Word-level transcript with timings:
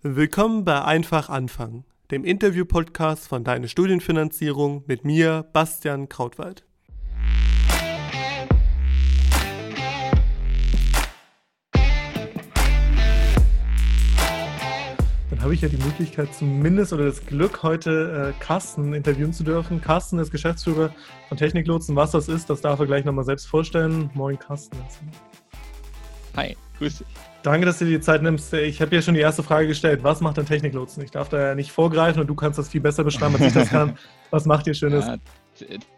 Willkommen 0.00 0.64
bei 0.64 0.84
Einfach 0.84 1.28
anfangen, 1.28 1.84
dem 2.12 2.24
Interview-Podcast 2.24 3.26
von 3.26 3.42
Deine 3.42 3.66
Studienfinanzierung 3.66 4.84
mit 4.86 5.04
mir, 5.04 5.44
Bastian 5.52 6.08
Krautwald. 6.08 6.64
Dann 15.30 15.42
habe 15.42 15.52
ich 15.52 15.62
ja 15.62 15.68
die 15.68 15.78
Möglichkeit 15.78 16.32
zumindest 16.32 16.92
oder 16.92 17.06
das 17.06 17.26
Glück, 17.26 17.64
heute 17.64 18.32
äh, 18.38 18.40
Carsten 18.40 18.94
interviewen 18.94 19.32
zu 19.32 19.42
dürfen. 19.42 19.80
Carsten 19.80 20.20
ist 20.20 20.30
Geschäftsführer 20.30 20.94
von 21.28 21.36
Techniklotsen. 21.36 21.96
Was 21.96 22.12
das 22.12 22.28
ist, 22.28 22.48
das 22.50 22.60
darf 22.60 22.78
er 22.78 22.86
gleich 22.86 23.04
nochmal 23.04 23.24
selbst 23.24 23.46
vorstellen. 23.46 24.10
Moin 24.14 24.38
Carsten. 24.38 24.78
Hi, 26.36 26.56
grüß 26.78 26.98
dich. 26.98 27.06
Danke, 27.48 27.64
dass 27.64 27.78
du 27.78 27.86
dir 27.86 27.96
die 27.96 28.04
Zeit 28.04 28.22
nimmst. 28.22 28.52
Ich 28.52 28.82
habe 28.82 28.94
ja 28.94 29.00
schon 29.00 29.14
die 29.14 29.20
erste 29.20 29.42
Frage 29.42 29.68
gestellt. 29.68 30.00
Was 30.02 30.20
macht 30.20 30.38
ein 30.38 30.44
Techniklotsen? 30.44 31.02
Ich 31.02 31.12
darf 31.12 31.30
da 31.30 31.40
ja 31.40 31.54
nicht 31.54 31.72
vorgreifen 31.72 32.20
und 32.20 32.26
du 32.26 32.34
kannst 32.34 32.58
das 32.58 32.68
viel 32.68 32.82
besser 32.82 33.04
beschreiben, 33.04 33.36
als 33.36 33.46
ich 33.46 33.52
das 33.54 33.70
kann. 33.70 33.96
Was 34.30 34.44
macht 34.44 34.66
ihr 34.66 34.74
Schönes? 34.74 35.06
Ja, 35.06 35.16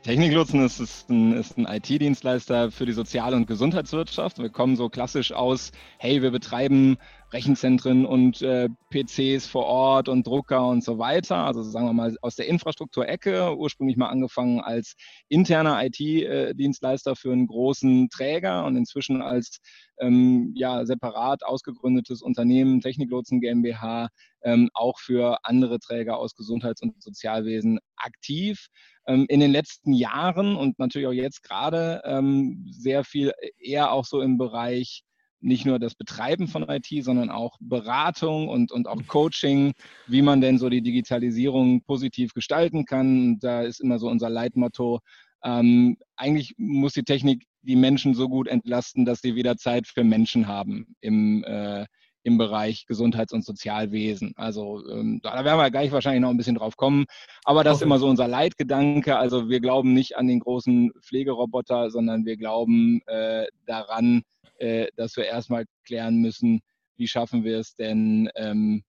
Techniklotsen 0.04 0.64
ist, 0.64 0.78
ist 0.78 1.10
ein, 1.10 1.32
ist 1.32 1.58
ein 1.58 1.66
IT-Dienstleister 1.66 2.70
für 2.70 2.86
die 2.86 2.92
Sozial- 2.92 3.34
und 3.34 3.48
Gesundheitswirtschaft. 3.48 4.38
Wir 4.38 4.50
kommen 4.50 4.76
so 4.76 4.88
klassisch 4.88 5.32
aus, 5.32 5.72
hey, 5.98 6.22
wir 6.22 6.30
betreiben 6.30 6.98
Rechenzentren 7.32 8.04
und 8.06 8.42
äh, 8.42 8.68
PCs 8.90 9.46
vor 9.46 9.66
Ort 9.66 10.08
und 10.08 10.26
Drucker 10.26 10.66
und 10.66 10.82
so 10.82 10.98
weiter. 10.98 11.36
Also 11.36 11.62
sagen 11.62 11.86
wir 11.86 11.92
mal 11.92 12.16
aus 12.22 12.34
der 12.34 12.48
Infrastrukturecke, 12.48 13.56
ursprünglich 13.56 13.96
mal 13.96 14.08
angefangen 14.08 14.60
als 14.60 14.94
interner 15.28 15.80
IT-Dienstleister 15.84 17.14
für 17.14 17.32
einen 17.32 17.46
großen 17.46 18.08
Träger 18.10 18.64
und 18.64 18.76
inzwischen 18.76 19.22
als 19.22 19.60
ähm, 20.00 20.52
ja, 20.56 20.84
separat 20.84 21.44
ausgegründetes 21.44 22.22
Unternehmen, 22.22 22.80
Techniklotsen 22.80 23.40
GmbH, 23.40 24.08
ähm, 24.42 24.70
auch 24.74 24.98
für 24.98 25.38
andere 25.44 25.78
Träger 25.78 26.18
aus 26.18 26.34
Gesundheits- 26.34 26.82
und 26.82 27.00
Sozialwesen 27.02 27.78
aktiv. 27.96 28.66
Ähm, 29.06 29.26
in 29.28 29.40
den 29.40 29.52
letzten 29.52 29.92
Jahren 29.92 30.56
und 30.56 30.78
natürlich 30.78 31.06
auch 31.06 31.12
jetzt 31.12 31.42
gerade 31.42 32.02
ähm, 32.04 32.66
sehr 32.70 33.04
viel 33.04 33.32
eher 33.58 33.92
auch 33.92 34.04
so 34.04 34.20
im 34.20 34.36
Bereich 34.36 35.04
nicht 35.40 35.66
nur 35.66 35.78
das 35.78 35.94
Betreiben 35.94 36.48
von 36.48 36.68
IT, 36.68 36.88
sondern 37.02 37.30
auch 37.30 37.56
Beratung 37.60 38.48
und, 38.48 38.72
und 38.72 38.86
auch 38.86 39.00
Coaching, 39.06 39.72
wie 40.06 40.22
man 40.22 40.40
denn 40.40 40.58
so 40.58 40.68
die 40.68 40.82
Digitalisierung 40.82 41.82
positiv 41.82 42.34
gestalten 42.34 42.84
kann. 42.84 43.38
Da 43.38 43.62
ist 43.62 43.80
immer 43.80 43.98
so 43.98 44.08
unser 44.08 44.30
Leitmotto. 44.30 45.00
Ähm, 45.42 45.96
eigentlich 46.16 46.54
muss 46.58 46.92
die 46.92 47.04
Technik 47.04 47.44
die 47.62 47.76
Menschen 47.76 48.14
so 48.14 48.28
gut 48.28 48.48
entlasten, 48.48 49.04
dass 49.04 49.20
sie 49.20 49.34
wieder 49.34 49.56
Zeit 49.56 49.86
für 49.86 50.04
Menschen 50.04 50.46
haben 50.46 50.94
im, 51.00 51.44
äh, 51.44 51.86
im 52.22 52.38
Bereich 52.38 52.86
Gesundheits- 52.86 53.32
und 53.32 53.44
Sozialwesen. 53.44 54.32
Also 54.36 54.86
ähm, 54.88 55.20
da 55.22 55.44
werden 55.44 55.58
wir 55.58 55.70
gleich 55.70 55.92
wahrscheinlich 55.92 56.20
noch 56.20 56.30
ein 56.30 56.36
bisschen 56.36 56.56
drauf 56.56 56.76
kommen. 56.76 57.06
Aber 57.44 57.64
das 57.64 57.78
ist 57.78 57.82
immer 57.82 57.98
so 57.98 58.08
unser 58.08 58.28
Leitgedanke. 58.28 59.16
Also 59.16 59.48
wir 59.48 59.60
glauben 59.60 59.94
nicht 59.94 60.16
an 60.16 60.28
den 60.28 60.40
großen 60.40 60.92
Pflegeroboter, 61.00 61.90
sondern 61.90 62.24
wir 62.26 62.36
glauben 62.36 63.00
äh, 63.06 63.46
daran, 63.66 64.22
äh, 64.58 64.88
dass 64.96 65.16
wir 65.16 65.24
erstmal 65.24 65.64
klären 65.84 66.16
müssen, 66.16 66.60
wie 66.96 67.08
schaffen 67.08 67.44
wir 67.44 67.58
es 67.58 67.74
denn, 67.74 68.28
ähm, 68.36 68.82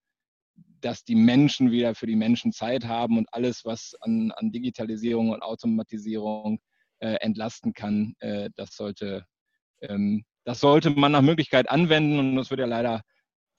dass 0.81 1.03
die 1.03 1.15
Menschen 1.15 1.71
wieder 1.71 1.95
für 1.95 2.07
die 2.07 2.15
Menschen 2.15 2.51
Zeit 2.51 2.85
haben 2.85 3.17
und 3.17 3.27
alles, 3.31 3.63
was 3.65 3.95
an, 4.01 4.31
an 4.31 4.51
Digitalisierung 4.51 5.29
und 5.29 5.41
Automatisierung 5.43 6.59
äh, 6.99 7.13
entlasten 7.21 7.73
kann, 7.73 8.15
äh, 8.19 8.49
das 8.55 8.75
sollte 8.75 9.25
ähm, 9.81 10.25
das 10.43 10.59
sollte 10.59 10.89
man 10.89 11.11
nach 11.11 11.21
Möglichkeit 11.21 11.69
anwenden 11.69 12.19
und 12.19 12.35
das 12.35 12.49
wird 12.49 12.59
ja 12.59 12.65
leider 12.65 13.01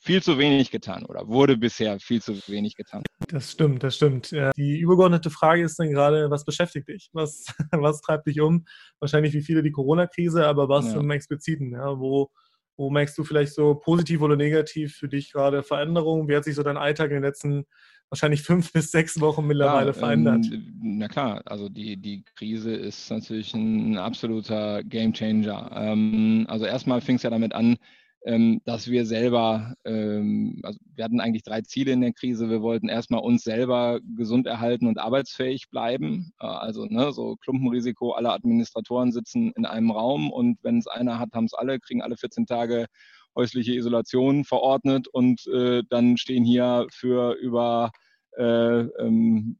viel 0.02 0.22
zu 0.22 0.36
wenig 0.36 0.70
getan 0.70 1.04
oder 1.04 1.28
wurde 1.28 1.56
bisher 1.56 1.98
viel 2.00 2.20
zu 2.20 2.34
wenig 2.48 2.74
getan. 2.74 3.04
Das 3.28 3.52
stimmt, 3.52 3.84
das 3.84 3.96
stimmt. 3.96 4.32
Die 4.56 4.78
übergeordnete 4.78 5.30
Frage 5.30 5.62
ist 5.62 5.78
dann 5.78 5.90
gerade, 5.90 6.28
was 6.28 6.44
beschäftigt 6.44 6.88
dich? 6.88 7.08
Was, 7.12 7.46
was 7.70 8.00
treibt 8.00 8.26
dich 8.26 8.40
um? 8.40 8.64
Wahrscheinlich 8.98 9.32
wie 9.32 9.42
viele 9.42 9.62
die 9.62 9.70
Corona-Krise, 9.70 10.46
aber 10.46 10.68
was 10.68 10.92
ja. 10.92 11.00
im 11.00 11.10
Expliziten? 11.12 11.72
Ja, 11.72 12.00
wo, 12.00 12.30
wo 12.76 12.90
merkst 12.90 13.16
du 13.16 13.22
vielleicht 13.22 13.54
so 13.54 13.76
positiv 13.76 14.22
oder 14.22 14.36
negativ 14.36 14.96
für 14.96 15.08
dich 15.08 15.30
gerade 15.30 15.62
Veränderungen? 15.62 16.28
Wie 16.28 16.34
hat 16.34 16.44
sich 16.44 16.56
so 16.56 16.64
dein 16.64 16.76
Alltag 16.76 17.10
in 17.10 17.18
den 17.18 17.22
letzten 17.22 17.64
wahrscheinlich 18.10 18.42
fünf 18.42 18.72
bis 18.72 18.90
sechs 18.90 19.20
Wochen 19.20 19.46
mittlerweile 19.46 19.88
ja, 19.88 19.92
verändert? 19.92 20.44
Ähm, 20.52 20.80
na 20.82 21.06
klar, 21.06 21.42
also 21.44 21.68
die, 21.68 21.96
die 21.96 22.24
Krise 22.36 22.74
ist 22.74 23.08
natürlich 23.08 23.54
ein 23.54 23.96
absoluter 23.98 24.82
Gamechanger. 24.82 25.70
Ähm, 25.74 26.44
also 26.48 26.66
erstmal 26.66 27.00
fing 27.00 27.16
es 27.16 27.22
ja 27.22 27.30
damit 27.30 27.54
an, 27.54 27.76
dass 28.24 28.88
wir 28.88 29.04
selber, 29.04 29.74
ähm, 29.84 30.60
also 30.62 30.78
wir 30.94 31.04
hatten 31.04 31.20
eigentlich 31.20 31.42
drei 31.42 31.62
Ziele 31.62 31.90
in 31.90 32.02
der 32.02 32.12
Krise. 32.12 32.48
Wir 32.48 32.62
wollten 32.62 32.88
erstmal 32.88 33.20
uns 33.20 33.42
selber 33.42 33.98
gesund 34.16 34.46
erhalten 34.46 34.86
und 34.86 34.98
arbeitsfähig 34.98 35.70
bleiben. 35.70 36.32
Äh, 36.40 36.46
also 36.46 36.86
ne, 36.86 37.12
so 37.12 37.34
Klumpenrisiko, 37.36 38.12
alle 38.12 38.32
Administratoren 38.32 39.10
sitzen 39.10 39.52
in 39.56 39.66
einem 39.66 39.90
Raum 39.90 40.30
und 40.30 40.58
wenn 40.62 40.78
es 40.78 40.86
einer 40.86 41.18
hat, 41.18 41.32
haben 41.34 41.46
es 41.46 41.54
alle, 41.54 41.80
kriegen 41.80 42.00
alle 42.00 42.16
14 42.16 42.46
Tage 42.46 42.86
häusliche 43.34 43.74
Isolation 43.74 44.44
verordnet 44.44 45.08
und 45.08 45.46
äh, 45.48 45.82
dann 45.88 46.16
stehen 46.16 46.44
hier 46.44 46.86
für 46.90 47.32
über 47.34 47.90
ähm, 48.38 49.56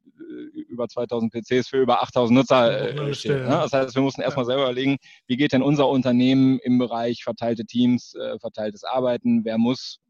über 0.68 0.88
2000 0.88 1.32
PCs 1.32 1.68
für 1.68 1.80
über 1.80 2.02
8000 2.02 2.38
Nutzer 2.38 3.08
äh, 3.08 3.14
steht. 3.14 3.42
Ne? 3.42 3.48
Das 3.48 3.72
heißt, 3.72 3.94
wir 3.94 4.02
mussten 4.02 4.22
erstmal 4.22 4.46
selber 4.46 4.62
überlegen, 4.62 4.96
wie 5.26 5.36
geht 5.36 5.52
denn 5.52 5.62
unser 5.62 5.88
Unternehmen 5.88 6.58
im 6.60 6.78
Bereich 6.78 7.22
verteilte 7.22 7.64
Teams, 7.64 8.14
äh, 8.14 8.38
verteiltes 8.38 8.84
Arbeiten, 8.84 9.44
wer 9.44 9.58
muss 9.58 10.00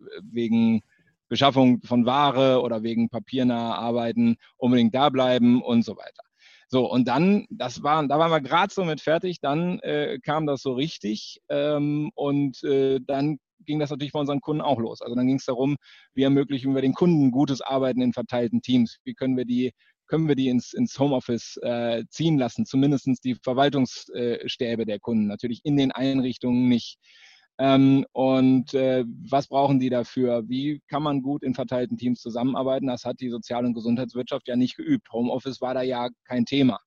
äh, 0.00 0.04
wegen 0.22 0.82
Beschaffung 1.28 1.82
von 1.82 2.06
Ware 2.06 2.62
oder 2.62 2.82
wegen 2.82 3.08
papiernaher 3.08 3.78
Arbeiten 3.78 4.36
unbedingt 4.56 4.94
da 4.94 5.08
bleiben 5.10 5.62
und 5.62 5.84
so 5.84 5.96
weiter. 5.96 6.22
So, 6.68 6.90
und 6.90 7.06
dann, 7.06 7.46
das 7.50 7.82
war, 7.82 8.06
da 8.06 8.18
waren 8.18 8.30
wir 8.30 8.40
gerade 8.40 8.72
so 8.72 8.84
mit 8.84 9.00
fertig, 9.00 9.40
dann 9.40 9.78
äh, 9.80 10.18
kam 10.20 10.46
das 10.46 10.62
so 10.62 10.72
richtig 10.72 11.40
ähm, 11.48 12.10
und 12.14 12.62
äh, 12.64 12.98
dann 13.00 13.38
ging 13.64 13.78
das 13.78 13.90
natürlich 13.90 14.12
bei 14.12 14.20
unseren 14.20 14.40
Kunden 14.40 14.62
auch 14.62 14.78
los. 14.78 15.00
Also 15.02 15.14
dann 15.14 15.26
ging 15.26 15.36
es 15.36 15.44
darum, 15.44 15.76
wie 16.14 16.22
ermöglichen 16.22 16.74
wir 16.74 16.82
den 16.82 16.94
Kunden 16.94 17.30
gutes 17.30 17.60
Arbeiten 17.60 18.00
in 18.00 18.12
verteilten 18.12 18.62
Teams? 18.62 18.98
Wie 19.04 19.14
können 19.14 19.36
wir 19.36 19.44
die 19.44 19.72
können 20.08 20.28
wir 20.28 20.36
die 20.36 20.48
ins, 20.48 20.72
ins 20.72 20.98
Homeoffice 20.98 21.58
äh, 21.62 22.04
ziehen 22.10 22.38
lassen, 22.38 22.64
zumindest 22.64 23.08
die 23.24 23.34
Verwaltungsstäbe 23.34 24.86
der 24.86 25.00
Kunden, 25.00 25.26
natürlich 25.26 25.60
in 25.64 25.76
den 25.76 25.90
Einrichtungen 25.90 26.68
nicht. 26.68 26.98
Ähm, 27.58 28.04
und 28.12 28.74
äh, 28.74 29.04
was 29.30 29.48
brauchen 29.48 29.80
die 29.80 29.88
dafür? 29.88 30.44
Wie 30.48 30.80
kann 30.88 31.02
man 31.02 31.22
gut 31.22 31.42
in 31.42 31.54
verteilten 31.54 31.96
Teams 31.96 32.20
zusammenarbeiten? 32.20 32.86
Das 32.86 33.04
hat 33.04 33.20
die 33.20 33.30
Sozial- 33.30 33.64
und 33.64 33.74
Gesundheitswirtschaft 33.74 34.46
ja 34.46 34.56
nicht 34.56 34.76
geübt. 34.76 35.10
Homeoffice 35.10 35.60
war 35.60 35.74
da 35.74 35.82
ja 35.82 36.08
kein 36.24 36.44
Thema. 36.44 36.78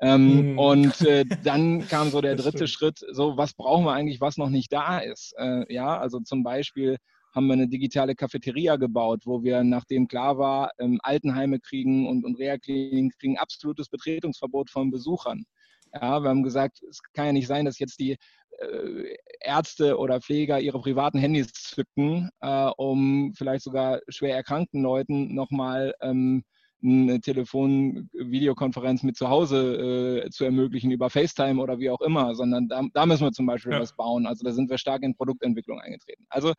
Ähm, 0.00 0.52
mhm. 0.52 0.58
Und 0.58 1.00
äh, 1.02 1.24
dann 1.44 1.80
kam 1.88 2.10
so 2.10 2.20
der 2.20 2.36
dritte 2.36 2.66
Schritt, 2.66 3.04
so 3.12 3.36
was 3.36 3.54
brauchen 3.54 3.84
wir 3.84 3.92
eigentlich, 3.92 4.20
was 4.20 4.36
noch 4.36 4.48
nicht 4.48 4.72
da 4.72 4.98
ist. 4.98 5.34
Äh, 5.36 5.72
ja, 5.72 5.98
also 5.98 6.20
zum 6.20 6.42
Beispiel 6.42 6.96
haben 7.34 7.46
wir 7.46 7.52
eine 7.52 7.68
digitale 7.68 8.14
Cafeteria 8.14 8.76
gebaut, 8.76 9.22
wo 9.24 9.42
wir, 9.42 9.62
nachdem 9.62 10.08
klar 10.08 10.38
war, 10.38 10.70
ähm, 10.78 10.98
Altenheime 11.02 11.60
kriegen 11.60 12.08
und, 12.08 12.24
und 12.24 12.38
Reha-Kliniken 12.38 13.10
kriegen 13.10 13.38
absolutes 13.38 13.88
Betretungsverbot 13.88 14.70
von 14.70 14.90
Besuchern. 14.90 15.44
Ja, 15.92 16.22
wir 16.22 16.28
haben 16.28 16.42
gesagt, 16.42 16.82
es 16.88 17.00
kann 17.12 17.26
ja 17.26 17.32
nicht 17.32 17.46
sein, 17.46 17.64
dass 17.64 17.78
jetzt 17.78 18.00
die 18.00 18.16
äh, 18.58 19.16
Ärzte 19.40 19.98
oder 19.98 20.20
Pfleger 20.20 20.60
ihre 20.60 20.80
privaten 20.80 21.18
Handys 21.18 21.52
zücken, 21.52 22.30
äh, 22.40 22.70
um 22.76 23.32
vielleicht 23.36 23.64
sogar 23.64 24.00
schwer 24.08 24.36
erkrankten 24.36 24.82
Leuten 24.82 25.34
nochmal 25.34 25.94
ähm, 26.00 26.44
eine 26.82 27.20
Telefon-Videokonferenz 27.20 29.02
mit 29.02 29.16
zu 29.16 29.28
Hause 29.28 30.24
äh, 30.24 30.30
zu 30.30 30.44
ermöglichen 30.44 30.90
über 30.90 31.10
FaceTime 31.10 31.60
oder 31.60 31.78
wie 31.78 31.90
auch 31.90 32.00
immer, 32.00 32.34
sondern 32.34 32.68
da, 32.68 32.82
da 32.92 33.06
müssen 33.06 33.24
wir 33.24 33.32
zum 33.32 33.46
Beispiel 33.46 33.72
ja. 33.72 33.80
was 33.80 33.94
bauen. 33.94 34.26
Also 34.26 34.44
da 34.44 34.52
sind 34.52 34.70
wir 34.70 34.78
stark 34.78 35.02
in 35.02 35.14
Produktentwicklung 35.14 35.80
eingetreten. 35.80 36.24
Also 36.28 36.54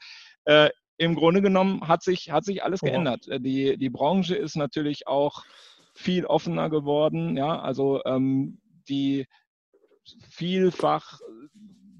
äh, 0.45 0.69
im 0.97 1.15
Grunde 1.15 1.41
genommen 1.41 1.87
hat 1.87 2.03
sich, 2.03 2.29
hat 2.31 2.45
sich 2.45 2.63
alles 2.63 2.83
oh. 2.83 2.85
geändert. 2.85 3.27
Äh, 3.27 3.39
die, 3.39 3.77
die 3.77 3.89
Branche 3.89 4.35
ist 4.35 4.55
natürlich 4.55 5.07
auch 5.07 5.43
viel 5.95 6.25
offener 6.25 6.69
geworden. 6.69 7.35
Ja, 7.35 7.59
also 7.59 8.01
ähm, 8.05 8.59
die 8.87 9.25
vielfach 10.29 11.19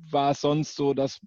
war 0.09 0.31
es 0.31 0.41
sonst 0.41 0.75
so, 0.75 0.93
dass 0.93 1.19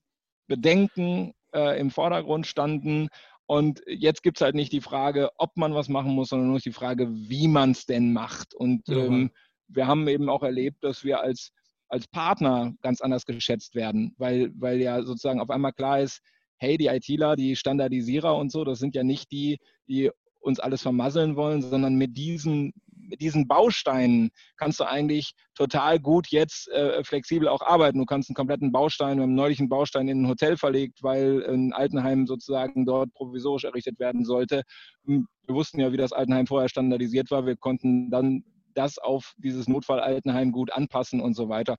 Bedenken 0.46 1.32
äh, 1.54 1.78
im 1.80 1.90
Vordergrund 1.90 2.46
standen 2.46 3.08
und 3.46 3.82
jetzt 3.86 4.22
gibt 4.22 4.38
es 4.38 4.42
halt 4.42 4.54
nicht 4.54 4.72
die 4.72 4.80
Frage, 4.80 5.30
ob 5.36 5.56
man 5.56 5.74
was 5.74 5.88
machen 5.88 6.12
muss, 6.12 6.30
sondern 6.30 6.48
nur 6.48 6.58
die 6.58 6.72
Frage, 6.72 7.08
wie 7.10 7.48
man 7.48 7.72
es 7.72 7.84
denn 7.84 8.12
macht. 8.12 8.54
Und 8.54 8.88
ja. 8.88 8.96
ähm, 8.96 9.30
wir 9.68 9.86
haben 9.86 10.08
eben 10.08 10.28
auch 10.28 10.42
erlebt, 10.42 10.82
dass 10.82 11.04
wir 11.04 11.20
als, 11.20 11.52
als 11.88 12.08
Partner 12.08 12.72
ganz 12.80 13.00
anders 13.00 13.26
geschätzt 13.26 13.74
werden, 13.74 14.14
weil, 14.16 14.50
weil 14.54 14.80
ja 14.80 15.02
sozusagen 15.02 15.40
auf 15.40 15.50
einmal 15.50 15.72
klar 15.72 16.00
ist, 16.00 16.20
hey, 16.56 16.78
die 16.78 16.86
ITler, 16.86 17.36
die 17.36 17.56
Standardisierer 17.56 18.34
und 18.34 18.50
so, 18.50 18.64
das 18.64 18.78
sind 18.78 18.94
ja 18.94 19.04
nicht 19.04 19.30
die, 19.30 19.58
die 19.88 20.10
uns 20.40 20.60
alles 20.60 20.82
vermasseln 20.82 21.36
wollen, 21.36 21.60
sondern 21.62 21.96
mit 21.96 22.16
diesen 22.16 22.72
mit 23.08 23.20
diesen 23.20 23.46
Bausteinen 23.46 24.30
kannst 24.56 24.80
du 24.80 24.84
eigentlich 24.84 25.32
total 25.54 25.98
gut 25.98 26.28
jetzt 26.28 26.68
äh, 26.68 27.02
flexibel 27.04 27.48
auch 27.48 27.62
arbeiten. 27.62 27.98
Du 27.98 28.04
kannst 28.04 28.30
einen 28.30 28.34
kompletten 28.34 28.72
Baustein, 28.72 29.18
wir 29.18 29.22
haben 29.22 29.34
neulich 29.34 29.58
einen 29.58 29.68
Baustein 29.68 30.08
in 30.08 30.22
ein 30.22 30.28
Hotel 30.28 30.56
verlegt, 30.56 31.02
weil 31.02 31.44
ein 31.48 31.72
Altenheim 31.72 32.26
sozusagen 32.26 32.84
dort 32.86 33.12
provisorisch 33.14 33.64
errichtet 33.64 33.98
werden 33.98 34.24
sollte. 34.24 34.62
Hm, 35.06 35.26
wir 35.46 35.54
wussten 35.54 35.80
ja, 35.80 35.92
wie 35.92 35.96
das 35.96 36.12
Altenheim 36.12 36.46
vorher 36.46 36.68
standardisiert 36.68 37.30
war. 37.30 37.46
Wir 37.46 37.56
konnten 37.56 38.10
dann 38.10 38.44
das 38.74 38.98
auf 38.98 39.34
dieses 39.36 39.68
Notfallaltenheim 39.68 40.52
gut 40.52 40.72
anpassen 40.72 41.20
und 41.20 41.34
so 41.34 41.48
weiter. 41.48 41.76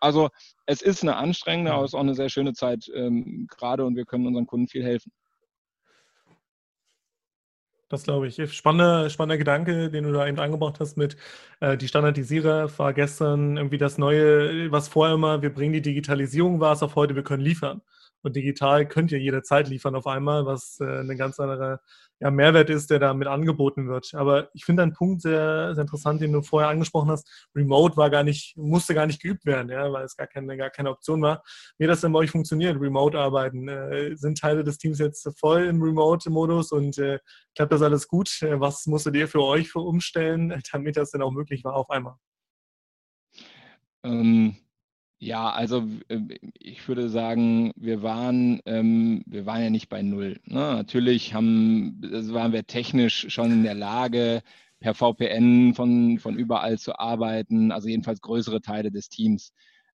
Also 0.00 0.28
es 0.66 0.80
ist 0.80 1.02
eine 1.02 1.16
anstrengende, 1.16 1.72
aber 1.72 1.84
es 1.84 1.90
ist 1.90 1.94
auch 1.94 2.00
eine 2.00 2.14
sehr 2.14 2.28
schöne 2.28 2.52
Zeit 2.52 2.88
ähm, 2.94 3.46
gerade 3.50 3.84
und 3.84 3.96
wir 3.96 4.04
können 4.04 4.26
unseren 4.26 4.46
Kunden 4.46 4.68
viel 4.68 4.84
helfen. 4.84 5.12
Das 7.88 8.02
glaube 8.02 8.26
ich. 8.26 8.52
Spannender, 8.52 9.08
spannender 9.10 9.38
Gedanke, 9.38 9.90
den 9.90 10.04
du 10.04 10.12
da 10.12 10.26
eben 10.26 10.40
angebracht 10.40 10.80
hast 10.80 10.96
mit 10.96 11.16
äh, 11.60 11.76
die 11.76 11.86
Standardisierer 11.86 12.76
war 12.78 12.92
gestern 12.92 13.56
irgendwie 13.56 13.78
das 13.78 13.96
Neue, 13.96 14.72
was 14.72 14.88
vorher 14.88 15.14
immer, 15.14 15.40
wir 15.42 15.54
bringen 15.54 15.72
die 15.72 15.82
Digitalisierung 15.82 16.58
war 16.58 16.72
es 16.72 16.82
auf 16.82 16.96
heute, 16.96 17.14
wir 17.14 17.22
können 17.22 17.42
liefern. 17.44 17.82
Und 18.26 18.34
digital 18.34 18.88
könnt 18.88 19.12
ihr 19.12 19.20
jederzeit 19.20 19.68
liefern 19.68 19.94
auf 19.94 20.08
einmal, 20.08 20.46
was 20.46 20.80
äh, 20.80 20.98
eine 20.98 21.14
ganz 21.14 21.38
andere 21.38 21.78
ja, 22.18 22.28
Mehrwert 22.32 22.70
ist, 22.70 22.90
der 22.90 22.98
damit 22.98 23.28
angeboten 23.28 23.86
wird. 23.86 24.14
Aber 24.14 24.50
ich 24.52 24.64
finde 24.64 24.82
einen 24.82 24.94
Punkt 24.94 25.22
sehr, 25.22 25.76
sehr 25.76 25.82
interessant, 25.82 26.20
den 26.20 26.32
du 26.32 26.42
vorher 26.42 26.68
angesprochen 26.68 27.08
hast. 27.08 27.48
Remote 27.54 27.96
war 27.96 28.10
gar 28.10 28.24
nicht, 28.24 28.56
musste 28.56 28.94
gar 28.94 29.06
nicht 29.06 29.22
geübt 29.22 29.46
werden, 29.46 29.70
ja, 29.70 29.92
weil 29.92 30.04
es 30.04 30.16
gar 30.16 30.26
keine, 30.26 30.56
gar 30.56 30.70
keine 30.70 30.90
Option 30.90 31.22
war. 31.22 31.44
Wie 31.78 31.86
das 31.86 32.00
denn 32.00 32.10
bei 32.10 32.18
euch 32.18 32.32
funktioniert, 32.32 32.80
Remote-Arbeiten? 32.80 33.68
Äh, 33.68 34.16
sind 34.16 34.38
Teile 34.38 34.64
des 34.64 34.78
Teams 34.78 34.98
jetzt 34.98 35.30
voll 35.38 35.62
im 35.66 35.80
Remote-Modus 35.80 36.72
und 36.72 36.98
äh, 36.98 37.20
klappt 37.54 37.70
das 37.70 37.82
alles 37.82 38.08
gut? 38.08 38.42
Äh, 38.42 38.58
was 38.58 38.86
musstet 38.86 39.14
ihr 39.14 39.28
für 39.28 39.44
euch 39.44 39.70
für 39.70 39.82
umstellen, 39.82 40.60
damit 40.72 40.96
das 40.96 41.12
denn 41.12 41.22
auch 41.22 41.30
möglich 41.30 41.62
war 41.62 41.76
auf 41.76 41.90
einmal? 41.90 42.16
Ähm, 44.02 44.56
ja, 45.18 45.50
also 45.50 45.86
äh, 46.08 46.20
ich 46.58 46.86
würde 46.88 47.08
sagen, 47.08 47.72
wir 47.76 48.02
waren, 48.02 48.60
ähm, 48.66 49.22
wir 49.26 49.46
waren 49.46 49.62
ja 49.62 49.70
nicht 49.70 49.88
bei 49.88 50.02
null. 50.02 50.40
Ne? 50.44 50.58
Natürlich 50.58 51.34
haben, 51.34 52.00
also 52.12 52.34
waren 52.34 52.52
wir 52.52 52.66
technisch 52.66 53.26
schon 53.28 53.52
in 53.52 53.62
der 53.62 53.74
Lage, 53.74 54.42
per 54.80 54.94
VPN 54.94 55.74
von, 55.74 56.18
von 56.18 56.36
überall 56.36 56.78
zu 56.78 56.98
arbeiten, 56.98 57.72
also 57.72 57.88
jedenfalls 57.88 58.20
größere 58.20 58.60
Teile 58.60 58.90
des 58.90 59.08
Teams. 59.08 59.52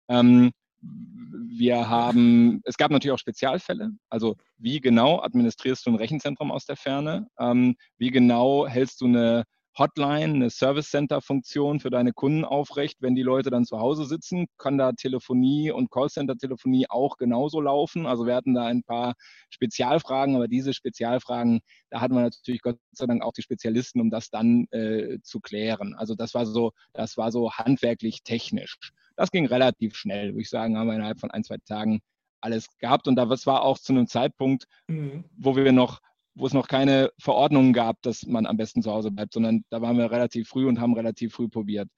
Ähm, 0.08 0.50
wir 0.80 1.88
haben, 1.88 2.60
es 2.64 2.76
gab 2.76 2.90
natürlich 2.90 3.14
auch 3.14 3.18
Spezialfälle. 3.18 3.92
Also 4.08 4.36
wie 4.58 4.80
genau 4.80 5.20
administrierst 5.22 5.86
du 5.86 5.90
ein 5.90 5.96
Rechenzentrum 5.96 6.50
aus 6.50 6.66
der 6.66 6.76
Ferne? 6.76 7.28
Ähm, 7.38 7.76
wie 7.98 8.10
genau 8.10 8.66
hältst 8.66 9.00
du 9.00 9.06
eine 9.06 9.44
Hotline, 9.78 10.34
eine 10.34 10.50
Service 10.50 10.90
Center 10.90 11.20
Funktion 11.20 11.80
für 11.80 11.90
deine 11.90 12.12
Kunden 12.12 12.44
aufrecht. 12.44 12.98
Wenn 13.00 13.14
die 13.14 13.22
Leute 13.22 13.50
dann 13.50 13.64
zu 13.64 13.78
Hause 13.78 14.04
sitzen, 14.04 14.46
kann 14.58 14.76
da 14.76 14.92
Telefonie 14.92 15.70
und 15.70 15.90
Callcenter 15.90 16.36
Telefonie 16.36 16.86
auch 16.88 17.16
genauso 17.16 17.60
laufen. 17.60 18.06
Also 18.06 18.26
wir 18.26 18.34
hatten 18.34 18.54
da 18.54 18.66
ein 18.66 18.82
paar 18.82 19.14
Spezialfragen, 19.50 20.36
aber 20.36 20.48
diese 20.48 20.74
Spezialfragen, 20.74 21.60
da 21.90 22.00
hatten 22.00 22.14
wir 22.14 22.22
natürlich 22.22 22.60
Gott 22.60 22.78
sei 22.92 23.06
Dank 23.06 23.22
auch 23.22 23.32
die 23.32 23.42
Spezialisten, 23.42 24.00
um 24.00 24.10
das 24.10 24.30
dann 24.30 24.66
äh, 24.70 25.18
zu 25.22 25.40
klären. 25.40 25.94
Also 25.94 26.14
das 26.14 26.34
war 26.34 26.44
so, 26.44 26.72
das 26.92 27.16
war 27.16 27.32
so 27.32 27.52
handwerklich 27.52 28.22
technisch. 28.22 28.78
Das 29.16 29.30
ging 29.30 29.46
relativ 29.46 29.96
schnell, 29.96 30.30
würde 30.30 30.42
ich 30.42 30.50
sagen, 30.50 30.76
haben 30.76 30.88
wir 30.88 30.94
innerhalb 30.94 31.20
von 31.20 31.30
ein, 31.30 31.44
zwei 31.44 31.58
Tagen 31.64 32.00
alles 32.42 32.66
gehabt. 32.78 33.08
Und 33.08 33.16
das 33.16 33.46
war 33.46 33.62
auch 33.62 33.78
zu 33.78 33.92
einem 33.92 34.06
Zeitpunkt, 34.06 34.66
mhm. 34.88 35.24
wo 35.36 35.56
wir 35.56 35.72
noch 35.72 36.00
wo 36.34 36.46
es 36.46 36.54
noch 36.54 36.68
keine 36.68 37.10
Verordnungen 37.18 37.72
gab, 37.72 38.00
dass 38.02 38.26
man 38.26 38.46
am 38.46 38.56
besten 38.56 38.82
zu 38.82 38.90
Hause 38.90 39.10
bleibt, 39.10 39.34
sondern 39.34 39.64
da 39.70 39.82
waren 39.82 39.98
wir 39.98 40.10
relativ 40.10 40.48
früh 40.48 40.66
und 40.66 40.80
haben 40.80 40.94
relativ 40.94 41.34
früh 41.34 41.48
probiert. 41.48 41.88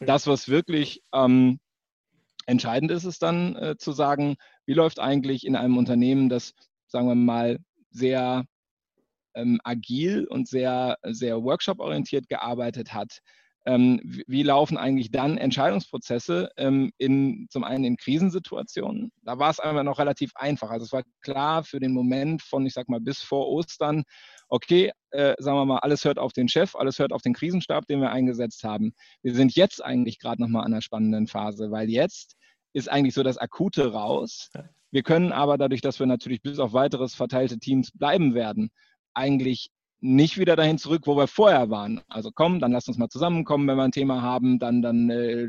Das, 0.00 0.26
was 0.26 0.48
wirklich 0.48 1.02
ähm, 1.12 1.58
entscheidend 2.46 2.90
ist, 2.90 3.04
ist 3.04 3.22
dann 3.22 3.56
äh, 3.56 3.76
zu 3.78 3.92
sagen, 3.92 4.36
wie 4.66 4.74
läuft 4.74 5.00
eigentlich 5.00 5.46
in 5.46 5.56
einem 5.56 5.76
Unternehmen, 5.76 6.28
das, 6.28 6.54
sagen 6.86 7.08
wir 7.08 7.14
mal, 7.14 7.58
sehr 7.90 8.44
ähm, 9.34 9.60
agil 9.64 10.26
und 10.26 10.48
sehr, 10.48 10.98
sehr 11.02 11.42
workshop-orientiert 11.42 12.28
gearbeitet 12.28 12.92
hat, 12.92 13.20
ähm, 13.64 14.00
wie 14.04 14.42
laufen 14.42 14.76
eigentlich 14.78 15.10
dann 15.10 15.36
Entscheidungsprozesse 15.36 16.50
ähm, 16.56 16.90
in, 16.98 17.46
zum 17.50 17.64
einen 17.64 17.84
in 17.84 17.96
Krisensituationen? 17.96 19.12
Da 19.22 19.38
war 19.38 19.50
es 19.50 19.60
einfach 19.60 19.82
noch 19.82 19.98
relativ 19.98 20.32
einfach. 20.34 20.70
Also 20.70 20.84
es 20.86 20.92
war 20.92 21.02
klar 21.20 21.64
für 21.64 21.80
den 21.80 21.92
Moment 21.92 22.42
von, 22.42 22.64
ich 22.66 22.72
sag 22.72 22.88
mal, 22.88 23.00
bis 23.00 23.20
vor 23.20 23.48
Ostern, 23.48 24.04
okay, 24.48 24.92
äh, 25.10 25.34
sagen 25.38 25.58
wir 25.58 25.66
mal, 25.66 25.78
alles 25.78 26.04
hört 26.04 26.18
auf 26.18 26.32
den 26.32 26.48
Chef, 26.48 26.74
alles 26.74 26.98
hört 26.98 27.12
auf 27.12 27.22
den 27.22 27.34
Krisenstab, 27.34 27.86
den 27.86 28.00
wir 28.00 28.10
eingesetzt 28.10 28.64
haben. 28.64 28.92
Wir 29.22 29.34
sind 29.34 29.54
jetzt 29.54 29.84
eigentlich 29.84 30.18
gerade 30.18 30.40
nochmal 30.40 30.64
an 30.64 30.72
einer 30.72 30.82
spannenden 30.82 31.26
Phase, 31.26 31.70
weil 31.70 31.90
jetzt 31.90 32.36
ist 32.72 32.88
eigentlich 32.88 33.14
so 33.14 33.22
das 33.22 33.38
Akute 33.38 33.92
raus. 33.92 34.50
Wir 34.90 35.02
können 35.02 35.32
aber 35.32 35.58
dadurch, 35.58 35.80
dass 35.80 35.98
wir 35.98 36.06
natürlich 36.06 36.42
bis 36.42 36.58
auf 36.58 36.72
weiteres 36.72 37.14
verteilte 37.14 37.58
Teams 37.58 37.90
bleiben 37.92 38.34
werden, 38.34 38.70
eigentlich 39.14 39.70
nicht 40.00 40.38
wieder 40.38 40.54
dahin 40.54 40.78
zurück, 40.78 41.02
wo 41.06 41.16
wir 41.16 41.26
vorher 41.26 41.70
waren. 41.70 42.00
Also 42.08 42.30
komm, 42.32 42.60
dann 42.60 42.72
lass 42.72 42.88
uns 42.88 42.98
mal 42.98 43.08
zusammenkommen, 43.08 43.66
wenn 43.66 43.76
wir 43.76 43.84
ein 43.84 43.92
Thema 43.92 44.22
haben, 44.22 44.58
dann, 44.58 44.80
dann 44.80 45.10
äh, 45.10 45.48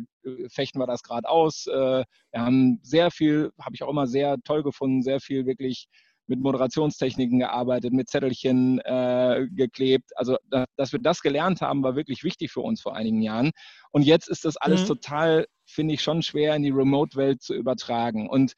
fechten 0.49 0.79
wir 0.79 0.87
das 0.87 1.03
gerade 1.03 1.29
aus. 1.29 1.67
Äh, 1.67 2.03
wir 2.31 2.41
haben 2.41 2.79
sehr 2.81 3.11
viel, 3.11 3.51
habe 3.59 3.75
ich 3.75 3.83
auch 3.83 3.89
immer 3.89 4.07
sehr 4.07 4.37
toll 4.43 4.63
gefunden, 4.63 5.03
sehr 5.03 5.19
viel 5.19 5.45
wirklich 5.45 5.87
mit 6.29 6.39
Moderationstechniken 6.39 7.39
gearbeitet, 7.39 7.91
mit 7.91 8.07
Zettelchen 8.07 8.79
äh, 8.85 9.47
geklebt. 9.51 10.11
Also, 10.15 10.37
da, 10.49 10.65
dass 10.77 10.93
wir 10.93 10.99
das 10.99 11.21
gelernt 11.21 11.61
haben, 11.61 11.83
war 11.83 11.95
wirklich 11.95 12.23
wichtig 12.23 12.51
für 12.51 12.61
uns 12.61 12.81
vor 12.81 12.95
einigen 12.95 13.21
Jahren. 13.21 13.51
Und 13.91 14.03
jetzt 14.03 14.29
ist 14.29 14.45
das 14.45 14.55
alles 14.55 14.83
mhm. 14.83 14.87
total, 14.87 15.45
finde 15.65 15.95
ich, 15.95 16.01
schon 16.01 16.21
schwer 16.21 16.55
in 16.55 16.61
die 16.61 16.69
Remote-Welt 16.69 17.41
zu 17.41 17.55
übertragen. 17.55 18.29
Und 18.29 18.53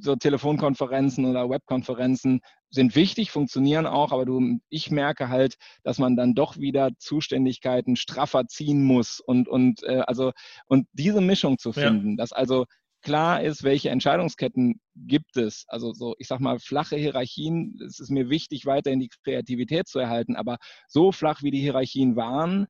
so 0.00 0.16
Telefonkonferenzen 0.16 1.24
oder 1.24 1.48
Webkonferenzen 1.48 2.40
sind 2.70 2.96
wichtig, 2.96 3.30
funktionieren 3.30 3.86
auch, 3.86 4.12
aber 4.12 4.24
du, 4.24 4.58
ich 4.68 4.90
merke 4.90 5.28
halt, 5.28 5.56
dass 5.82 5.98
man 5.98 6.16
dann 6.16 6.34
doch 6.34 6.58
wieder 6.58 6.90
Zuständigkeiten 6.98 7.96
straffer 7.96 8.46
ziehen 8.46 8.82
muss 8.82 9.20
und, 9.20 9.48
und, 9.48 9.82
äh, 9.84 10.02
also, 10.06 10.32
und 10.66 10.86
diese 10.92 11.20
Mischung 11.20 11.58
zu 11.58 11.72
finden, 11.72 12.10
ja. 12.10 12.16
dass 12.16 12.32
also 12.32 12.64
klar 13.02 13.42
ist, 13.42 13.62
welche 13.62 13.90
Entscheidungsketten 13.90 14.80
gibt 14.96 15.36
es. 15.36 15.64
Also 15.68 15.92
so, 15.92 16.16
ich 16.18 16.26
sag 16.26 16.40
mal, 16.40 16.58
flache 16.58 16.96
Hierarchien, 16.96 17.78
es 17.86 18.00
ist 18.00 18.10
mir 18.10 18.28
wichtig, 18.30 18.66
weiterhin 18.66 18.98
die 18.98 19.10
Kreativität 19.22 19.86
zu 19.86 20.00
erhalten, 20.00 20.34
aber 20.34 20.58
so 20.88 21.12
flach 21.12 21.42
wie 21.42 21.52
die 21.52 21.60
Hierarchien 21.60 22.16
waren, 22.16 22.66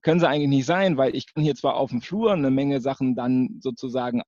können 0.00 0.20
sie 0.20 0.28
eigentlich 0.28 0.48
nicht 0.48 0.66
sein, 0.66 0.96
weil 0.96 1.14
ich 1.14 1.26
kann 1.32 1.42
hier 1.42 1.56
zwar 1.56 1.74
auf 1.74 1.90
dem 1.90 2.00
Flur 2.00 2.32
eine 2.32 2.50
Menge 2.50 2.80
Sachen 2.80 3.14
dann 3.16 3.58
sozusagen 3.60 4.22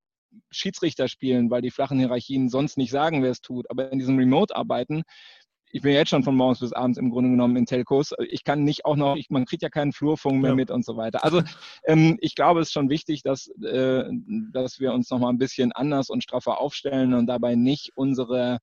Schiedsrichter 0.50 1.08
spielen, 1.08 1.50
weil 1.50 1.62
die 1.62 1.70
flachen 1.70 1.98
Hierarchien 1.98 2.48
sonst 2.48 2.76
nicht 2.76 2.90
sagen, 2.90 3.22
wer 3.22 3.30
es 3.30 3.40
tut. 3.40 3.70
Aber 3.70 3.90
in 3.92 3.98
diesem 3.98 4.18
Remote-Arbeiten, 4.18 5.02
ich 5.70 5.82
bin 5.82 5.92
jetzt 5.92 6.08
schon 6.08 6.22
von 6.22 6.34
morgens 6.34 6.60
bis 6.60 6.72
abends 6.72 6.98
im 6.98 7.10
Grunde 7.10 7.30
genommen 7.30 7.56
in 7.56 7.66
Telcos. 7.66 8.12
Ich 8.30 8.44
kann 8.44 8.64
nicht 8.64 8.84
auch 8.84 8.96
noch, 8.96 9.16
ich, 9.16 9.28
man 9.30 9.44
kriegt 9.44 9.62
ja 9.62 9.68
keinen 9.68 9.92
Flurfunk 9.92 10.40
mehr 10.40 10.50
ja. 10.50 10.56
mit 10.56 10.70
und 10.70 10.84
so 10.84 10.96
weiter. 10.96 11.24
Also 11.24 11.42
ähm, 11.84 12.16
ich 12.20 12.34
glaube, 12.34 12.60
es 12.60 12.68
ist 12.68 12.72
schon 12.72 12.88
wichtig, 12.88 13.22
dass, 13.22 13.48
äh, 13.62 14.04
dass 14.52 14.80
wir 14.80 14.92
uns 14.92 15.10
nochmal 15.10 15.32
ein 15.32 15.38
bisschen 15.38 15.72
anders 15.72 16.08
und 16.08 16.22
straffer 16.22 16.58
aufstellen 16.58 17.14
und 17.14 17.26
dabei 17.26 17.54
nicht 17.54 17.92
unsere 17.94 18.58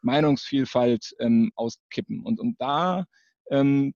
Meinungsvielfalt 0.00 1.14
ähm, 1.18 1.52
auskippen. 1.56 2.24
Und, 2.24 2.40
und 2.40 2.60
da 2.60 3.04
ähm, 3.50 3.94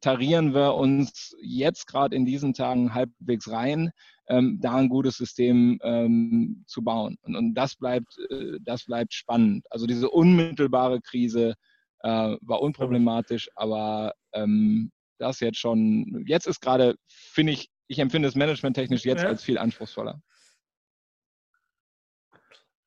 tarieren 0.00 0.54
wir 0.54 0.74
uns 0.74 1.36
jetzt 1.40 1.86
gerade 1.86 2.16
in 2.16 2.24
diesen 2.24 2.54
Tagen 2.54 2.94
halbwegs 2.94 3.50
rein, 3.50 3.90
ähm, 4.28 4.58
da 4.60 4.76
ein 4.76 4.88
gutes 4.88 5.16
System 5.16 5.78
ähm, 5.82 6.64
zu 6.66 6.82
bauen. 6.82 7.16
Und, 7.22 7.36
und 7.36 7.54
das, 7.54 7.76
bleibt, 7.76 8.18
äh, 8.30 8.58
das 8.62 8.84
bleibt 8.84 9.14
spannend. 9.14 9.66
Also 9.70 9.86
diese 9.86 10.10
unmittelbare 10.10 11.00
Krise 11.00 11.54
äh, 12.00 12.36
war 12.40 12.60
unproblematisch, 12.60 13.48
aber 13.54 14.12
ähm, 14.32 14.90
das 15.18 15.40
jetzt 15.40 15.58
schon, 15.58 16.24
jetzt 16.26 16.46
ist 16.46 16.60
gerade, 16.60 16.94
finde 17.06 17.52
ich, 17.52 17.68
ich 17.88 17.98
empfinde 17.98 18.28
es 18.28 18.34
managementtechnisch 18.34 19.04
jetzt 19.04 19.22
ja. 19.22 19.28
als 19.28 19.42
viel 19.42 19.58
anspruchsvoller. 19.58 20.20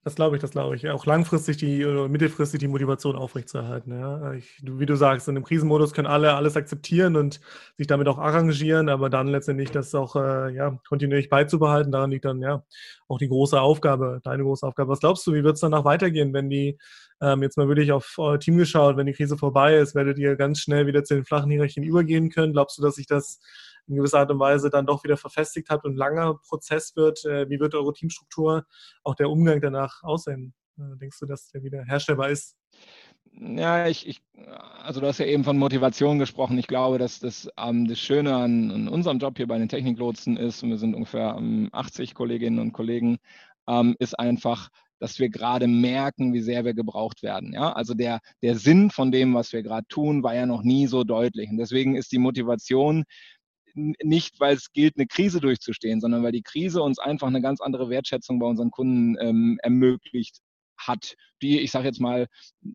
Das 0.03 0.15
glaube 0.15 0.35
ich, 0.35 0.41
das 0.41 0.49
glaube 0.49 0.75
ich. 0.75 0.89
Auch 0.89 1.05
langfristig 1.05 1.57
die 1.57 1.85
oder 1.85 2.07
mittelfristig 2.07 2.59
die 2.59 2.67
Motivation 2.67 3.15
aufrechtzuerhalten. 3.15 3.91
Ja. 3.99 4.33
Ich, 4.33 4.59
wie 4.63 4.87
du 4.87 4.95
sagst, 4.95 5.27
in 5.27 5.35
dem 5.35 5.43
Krisenmodus 5.43 5.93
können 5.93 6.07
alle 6.07 6.33
alles 6.33 6.57
akzeptieren 6.57 7.15
und 7.15 7.39
sich 7.77 7.85
damit 7.85 8.07
auch 8.07 8.17
arrangieren, 8.17 8.89
aber 8.89 9.11
dann 9.11 9.27
letztendlich 9.27 9.69
das 9.69 9.93
auch 9.93 10.15
äh, 10.15 10.55
ja, 10.55 10.79
kontinuierlich 10.87 11.29
beizubehalten, 11.29 11.91
daran 11.91 12.09
liegt 12.09 12.25
dann 12.25 12.41
ja 12.41 12.63
auch 13.07 13.19
die 13.19 13.27
große 13.27 13.61
Aufgabe, 13.61 14.21
deine 14.23 14.41
große 14.41 14.65
Aufgabe. 14.65 14.89
Was 14.89 15.01
glaubst 15.01 15.27
du, 15.27 15.33
wie 15.33 15.43
wird 15.43 15.55
es 15.55 15.61
danach 15.61 15.85
weitergehen, 15.85 16.33
wenn 16.33 16.49
die, 16.49 16.79
ähm, 17.21 17.43
jetzt 17.43 17.57
mal 17.57 17.67
wirklich 17.67 17.91
auf 17.91 18.15
euer 18.17 18.39
Team 18.39 18.57
geschaut, 18.57 18.97
wenn 18.97 19.05
die 19.05 19.13
Krise 19.13 19.37
vorbei 19.37 19.75
ist, 19.75 19.93
werdet 19.93 20.17
ihr 20.17 20.35
ganz 20.35 20.61
schnell 20.61 20.87
wieder 20.87 21.03
zu 21.03 21.13
den 21.13 21.25
flachen 21.25 21.51
Hierarchien 21.51 21.85
übergehen 21.85 22.31
können? 22.31 22.53
Glaubst 22.53 22.79
du, 22.79 22.81
dass 22.81 22.95
sich 22.95 23.05
das 23.05 23.39
in 23.91 23.97
gewisser 23.97 24.19
Art 24.19 24.31
und 24.31 24.39
Weise 24.39 24.69
dann 24.69 24.85
doch 24.85 25.03
wieder 25.03 25.17
verfestigt 25.17 25.69
habt 25.69 25.85
und 25.85 25.93
ein 25.93 25.97
langer 25.97 26.35
Prozess 26.47 26.95
wird. 26.95 27.23
Äh, 27.25 27.49
wie 27.49 27.59
wird 27.59 27.75
eure 27.75 27.93
Teamstruktur, 27.93 28.65
auch 29.03 29.15
der 29.15 29.29
Umgang 29.29 29.61
danach 29.61 30.01
aussehen? 30.03 30.53
Äh, 30.79 30.97
denkst 30.97 31.19
du, 31.19 31.25
dass 31.25 31.49
der 31.49 31.61
wieder 31.63 31.83
herstellbar 31.83 32.29
ist? 32.29 32.55
Ja, 33.33 33.87
ich, 33.87 34.07
ich, 34.07 34.21
also 34.83 34.99
du 34.99 35.07
hast 35.07 35.19
ja 35.19 35.25
eben 35.25 35.43
von 35.43 35.57
Motivation 35.57 36.19
gesprochen. 36.19 36.57
Ich 36.57 36.67
glaube, 36.67 36.97
dass 36.97 37.19
das, 37.19 37.49
ähm, 37.57 37.87
das 37.87 37.99
Schöne 37.99 38.35
an, 38.35 38.71
an, 38.71 38.87
unserem 38.87 39.19
Job 39.19 39.37
hier 39.37 39.47
bei 39.47 39.57
den 39.57 39.69
Techniklotsen 39.69 40.37
ist, 40.37 40.63
und 40.63 40.69
wir 40.69 40.77
sind 40.77 40.95
ungefähr 40.95 41.35
ähm, 41.37 41.69
80 41.71 42.13
Kolleginnen 42.13 42.59
und 42.59 42.73
Kollegen, 42.73 43.17
ähm, 43.67 43.95
ist 43.99 44.17
einfach, 44.17 44.69
dass 44.99 45.17
wir 45.17 45.29
gerade 45.29 45.67
merken, 45.67 46.33
wie 46.33 46.41
sehr 46.41 46.63
wir 46.65 46.73
gebraucht 46.73 47.23
werden. 47.23 47.53
Ja? 47.53 47.71
Also 47.73 47.93
der, 47.93 48.19
der 48.41 48.55
Sinn 48.55 48.91
von 48.91 49.11
dem, 49.11 49.33
was 49.33 49.53
wir 49.53 49.63
gerade 49.63 49.87
tun, 49.87 50.23
war 50.23 50.35
ja 50.35 50.45
noch 50.45 50.61
nie 50.63 50.87
so 50.87 51.03
deutlich. 51.03 51.49
Und 51.49 51.57
deswegen 51.57 51.95
ist 51.95 52.11
die 52.11 52.19
Motivation 52.19 53.05
nicht, 53.75 54.39
weil 54.39 54.55
es 54.55 54.71
gilt, 54.71 54.97
eine 54.97 55.07
Krise 55.07 55.39
durchzustehen, 55.39 56.01
sondern 56.01 56.23
weil 56.23 56.31
die 56.31 56.43
Krise 56.43 56.81
uns 56.81 56.99
einfach 56.99 57.27
eine 57.27 57.41
ganz 57.41 57.61
andere 57.61 57.89
Wertschätzung 57.89 58.39
bei 58.39 58.47
unseren 58.47 58.71
Kunden 58.71 59.17
ähm, 59.19 59.59
ermöglicht 59.61 60.39
hat, 60.87 61.15
die, 61.41 61.59
ich 61.59 61.71
sage 61.71 61.87
jetzt 61.87 62.01
mal, 62.01 62.27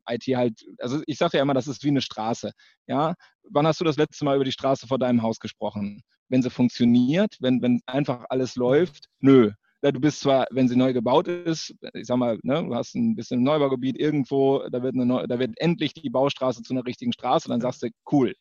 IT 0.08 0.24
halt, 0.24 0.64
also 0.78 1.02
ich 1.06 1.18
sage 1.18 1.36
ja 1.36 1.42
immer, 1.42 1.54
das 1.54 1.68
ist 1.68 1.84
wie 1.84 1.88
eine 1.88 2.00
Straße. 2.00 2.52
Ja, 2.86 3.14
wann 3.50 3.66
hast 3.66 3.80
du 3.80 3.84
das 3.84 3.96
letzte 3.96 4.24
Mal 4.24 4.36
über 4.36 4.44
die 4.44 4.52
Straße 4.52 4.86
vor 4.86 4.98
deinem 4.98 5.22
Haus 5.22 5.38
gesprochen? 5.38 6.02
Wenn 6.28 6.42
sie 6.42 6.50
funktioniert, 6.50 7.36
wenn, 7.40 7.62
wenn 7.62 7.80
einfach 7.86 8.24
alles 8.28 8.56
läuft, 8.56 9.06
nö. 9.20 9.52
Du 9.82 10.00
bist 10.00 10.20
zwar, 10.20 10.46
wenn 10.50 10.66
sie 10.66 10.74
neu 10.74 10.92
gebaut 10.92 11.28
ist, 11.28 11.72
ich 11.94 12.06
sag 12.06 12.16
mal, 12.16 12.40
ne, 12.42 12.64
du 12.64 12.74
hast 12.74 12.96
ein 12.96 13.14
bisschen 13.14 13.44
Neubaugebiet 13.44 13.96
irgendwo, 13.96 14.66
da 14.70 14.82
wird, 14.82 14.96
eine, 14.96 15.28
da 15.28 15.38
wird 15.38 15.52
endlich 15.58 15.94
die 15.94 16.10
Baustraße 16.10 16.62
zu 16.62 16.74
einer 16.74 16.84
richtigen 16.84 17.12
Straße, 17.12 17.48
dann 17.48 17.60
sagst 17.60 17.84
du, 17.84 17.90
cool, 18.10 18.34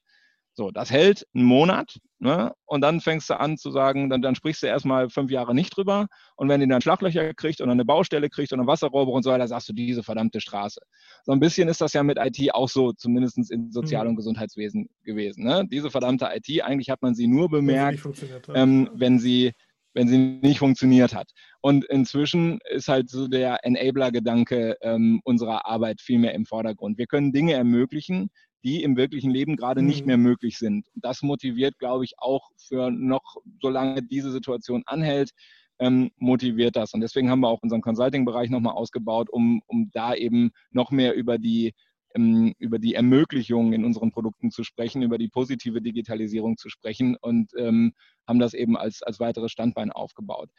so, 0.56 0.72
das 0.72 0.90
hält 0.90 1.28
einen 1.36 1.44
Monat 1.44 2.00
ne? 2.20 2.54
und 2.66 2.82
dann 2.82 3.02
fängst 3.02 3.30
du 3.30 3.40
an 3.40 3.58
zu 3.58 3.72
sagen, 3.72 4.10
dann, 4.10 4.22
dann 4.22 4.36
sprichst 4.36 4.64
du 4.64 4.68
erstmal 4.68 5.10
fünf 5.10 5.30
Jahre 5.30 5.54
nicht 5.54 5.76
drüber 5.76 6.08
und 6.38 6.48
wenn 6.48 6.62
die 6.62 6.68
dann 6.68 6.82
Schlaglöcher 6.82 7.34
kriegt 7.34 7.60
und 7.60 7.70
eine 7.70 7.84
Baustelle 7.84 8.30
kriegt 8.30 8.54
und 8.54 8.60
eine 8.60 8.68
Wasserrohre 8.68 9.12
und 9.12 9.24
so 9.24 9.32
weiter, 9.32 9.48
sagst 9.48 9.68
du 9.70 9.74
diese 9.74 10.02
verdammte 10.02 10.40
Straße. 10.40 10.80
So 11.24 11.34
ein 11.34 11.40
bisschen 11.40 11.68
ist 11.68 11.82
das 11.82 11.94
ja 11.94 12.04
mit 12.04 12.18
IT 12.18 12.54
auch 12.54 12.70
so, 12.70 12.94
zumindest 12.94 13.52
in 13.52 13.72
Sozial- 13.72 14.06
mhm. 14.06 14.12
und 14.12 14.16
Gesundheitswesen 14.16 14.90
gewesen. 15.04 15.44
Ne? 15.44 15.68
Diese 15.70 15.92
verdammte 15.92 16.30
IT, 16.34 16.64
eigentlich 16.64 16.90
hat 16.90 17.02
man 17.02 17.16
sie 17.16 17.28
nur 17.28 17.50
bemerkt, 17.50 18.04
wenn 18.06 18.14
sie, 18.14 18.30
ähm, 18.54 18.90
wenn 18.94 19.20
sie 19.20 19.52
wenn 19.96 20.08
sie 20.08 20.18
nicht 20.18 20.60
funktioniert 20.60 21.16
hat. 21.16 21.32
Und 21.62 21.86
inzwischen 21.86 22.60
ist 22.70 22.88
halt 22.88 23.10
so 23.10 23.28
der 23.28 23.66
Enabler-Gedanke 23.66 24.78
ähm, 24.82 25.22
unserer 25.24 25.66
Arbeit 25.66 26.02
viel 26.02 26.20
mehr 26.20 26.36
im 26.36 26.46
Vordergrund. 26.46 27.00
Wir 27.00 27.08
können 27.08 27.32
Dinge 27.32 27.54
ermöglichen, 27.54 28.30
die 28.64 28.84
im 28.84 28.98
wirklichen 28.98 29.32
Leben 29.32 29.56
gerade 29.56 29.82
mhm. 29.82 29.88
nicht 29.88 30.06
mehr 30.06 30.18
möglich 30.18 30.58
sind. 30.58 30.88
Das 30.96 31.22
motiviert, 31.22 31.80
glaube 31.80 32.04
ich, 32.04 32.14
auch 32.18 32.50
für 32.58 32.92
noch, 32.92 33.38
solange 33.62 34.04
diese 34.04 34.32
Situation 34.32 34.84
anhält, 34.86 35.32
ähm, 35.80 36.12
motiviert 36.18 36.76
das. 36.76 36.94
Und 36.94 37.02
deswegen 37.02 37.30
haben 37.30 37.42
wir 37.42 37.50
auch 37.50 37.62
unseren 37.62 37.82
Consulting-Bereich 37.82 38.50
nochmal 38.50 38.74
ausgebaut, 38.74 39.30
um, 39.30 39.62
um 39.68 39.90
da 39.94 40.14
eben 40.14 40.52
noch 40.72 40.92
mehr 40.92 41.16
über 41.16 41.38
die, 41.38 41.74
über 42.16 42.80
die 42.80 42.96
Ermöglichungen 42.96 43.74
in 43.74 43.86
unseren 43.86 44.12
Produkten 44.12 44.52
zu 44.52 44.64
sprechen, 44.64 45.02
über 45.02 45.18
die 45.18 45.28
positive 45.28 45.82
Digitalisierung 45.82 46.58
zu 46.58 46.70
sprechen 46.70 47.18
und 47.20 47.52
ähm, 47.58 47.94
haben 48.28 48.40
das 48.40 48.54
eben 48.54 48.78
als, 48.78 49.04
als 49.04 49.20
weiteres 49.20 49.52
Standbein 49.52 49.92
aufgebaut. 49.92 50.50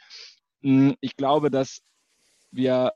Hm, 0.62 0.94
ich 1.00 1.16
glaube, 1.16 1.50
dass 1.50 1.80
wir 2.50 2.92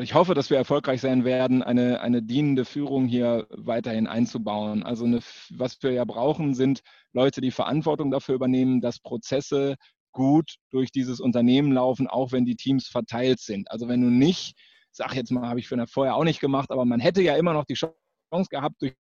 ich 0.00 0.14
hoffe, 0.14 0.34
dass 0.34 0.50
wir 0.50 0.56
erfolgreich 0.56 1.00
sein 1.00 1.24
werden, 1.24 1.62
eine, 1.62 2.00
eine 2.00 2.22
dienende 2.22 2.64
Führung 2.64 3.06
hier 3.06 3.46
weiterhin 3.50 4.08
einzubauen. 4.08 4.82
Also 4.82 5.04
eine, 5.04 5.20
was 5.50 5.80
wir 5.82 5.92
ja 5.92 6.04
brauchen, 6.04 6.54
sind 6.54 6.82
Leute, 7.12 7.40
die 7.40 7.52
Verantwortung 7.52 8.10
dafür 8.10 8.34
übernehmen, 8.34 8.80
dass 8.80 8.98
Prozesse 8.98 9.76
gut 10.10 10.56
durch 10.70 10.90
dieses 10.90 11.20
Unternehmen 11.20 11.72
laufen, 11.72 12.08
auch 12.08 12.32
wenn 12.32 12.44
die 12.44 12.56
Teams 12.56 12.88
verteilt 12.88 13.40
sind. 13.40 13.70
Also 13.70 13.86
wenn 13.88 14.00
du 14.00 14.10
nicht, 14.10 14.56
sag 14.96 15.14
jetzt 15.14 15.30
mal, 15.30 15.48
habe 15.48 15.60
ich 15.60 15.68
vorher 15.68 16.14
auch 16.14 16.24
nicht 16.24 16.40
gemacht, 16.40 16.70
aber 16.70 16.84
man 16.84 17.00
hätte 17.00 17.22
ja 17.22 17.36
immer 17.36 17.52
noch 17.52 17.64
die 17.64 17.74
Chance 17.74 18.48
gehabt, 18.50 18.80
durch 18.80 18.94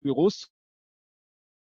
Büros 0.00 0.48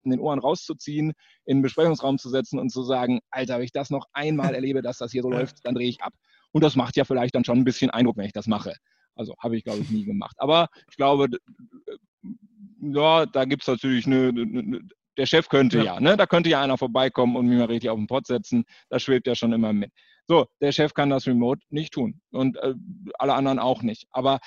in 0.03 0.11
den 0.11 0.19
Ohren 0.19 0.39
rauszuziehen, 0.39 1.13
in 1.45 1.57
den 1.57 1.61
Besprechungsraum 1.63 2.19
zu 2.19 2.29
setzen 2.29 2.59
und 2.59 2.69
zu 2.69 2.83
sagen, 2.83 3.19
Alter, 3.31 3.57
wenn 3.57 3.65
ich 3.65 3.71
das 3.71 3.89
noch 3.89 4.05
einmal 4.13 4.53
erlebe, 4.55 4.81
dass 4.81 4.99
das 4.99 5.11
hier 5.11 5.23
so 5.23 5.29
läuft, 5.29 5.65
dann 5.65 5.75
drehe 5.75 5.89
ich 5.89 6.01
ab. 6.01 6.13
Und 6.51 6.63
das 6.63 6.75
macht 6.75 6.95
ja 6.95 7.03
vielleicht 7.03 7.35
dann 7.35 7.43
schon 7.43 7.57
ein 7.57 7.65
bisschen 7.65 7.89
Eindruck, 7.89 8.17
wenn 8.17 8.27
ich 8.27 8.33
das 8.33 8.47
mache. 8.47 8.73
Also 9.15 9.35
habe 9.39 9.57
ich, 9.57 9.63
glaube 9.63 9.79
ich, 9.79 9.89
nie 9.89 10.05
gemacht. 10.05 10.35
Aber 10.37 10.67
ich 10.89 10.95
glaube, 10.95 11.27
ja, 12.81 13.25
da 13.25 13.45
gibt 13.45 13.63
es 13.63 13.67
natürlich 13.67 14.05
eine, 14.05 14.29
eine, 14.29 14.81
der 15.17 15.25
Chef 15.25 15.49
könnte 15.49 15.79
ja, 15.79 15.83
ja 15.83 15.99
ne? 15.99 16.17
da 16.17 16.27
könnte 16.27 16.49
ja 16.49 16.61
einer 16.61 16.77
vorbeikommen 16.77 17.35
und 17.35 17.47
mich 17.47 17.57
mal 17.57 17.65
richtig 17.65 17.89
auf 17.89 17.97
den 17.97 18.07
Pott 18.07 18.27
setzen. 18.27 18.65
Das 18.89 19.03
schwebt 19.03 19.27
ja 19.27 19.35
schon 19.35 19.53
immer 19.53 19.73
mit. 19.73 19.91
So, 20.27 20.47
der 20.61 20.71
Chef 20.71 20.93
kann 20.93 21.09
das 21.09 21.27
remote 21.27 21.61
nicht 21.69 21.93
tun 21.93 22.21
und 22.31 22.57
äh, 22.57 22.73
alle 23.19 23.35
anderen 23.35 23.59
auch 23.59 23.81
nicht. 23.83 24.07
Aber 24.11 24.39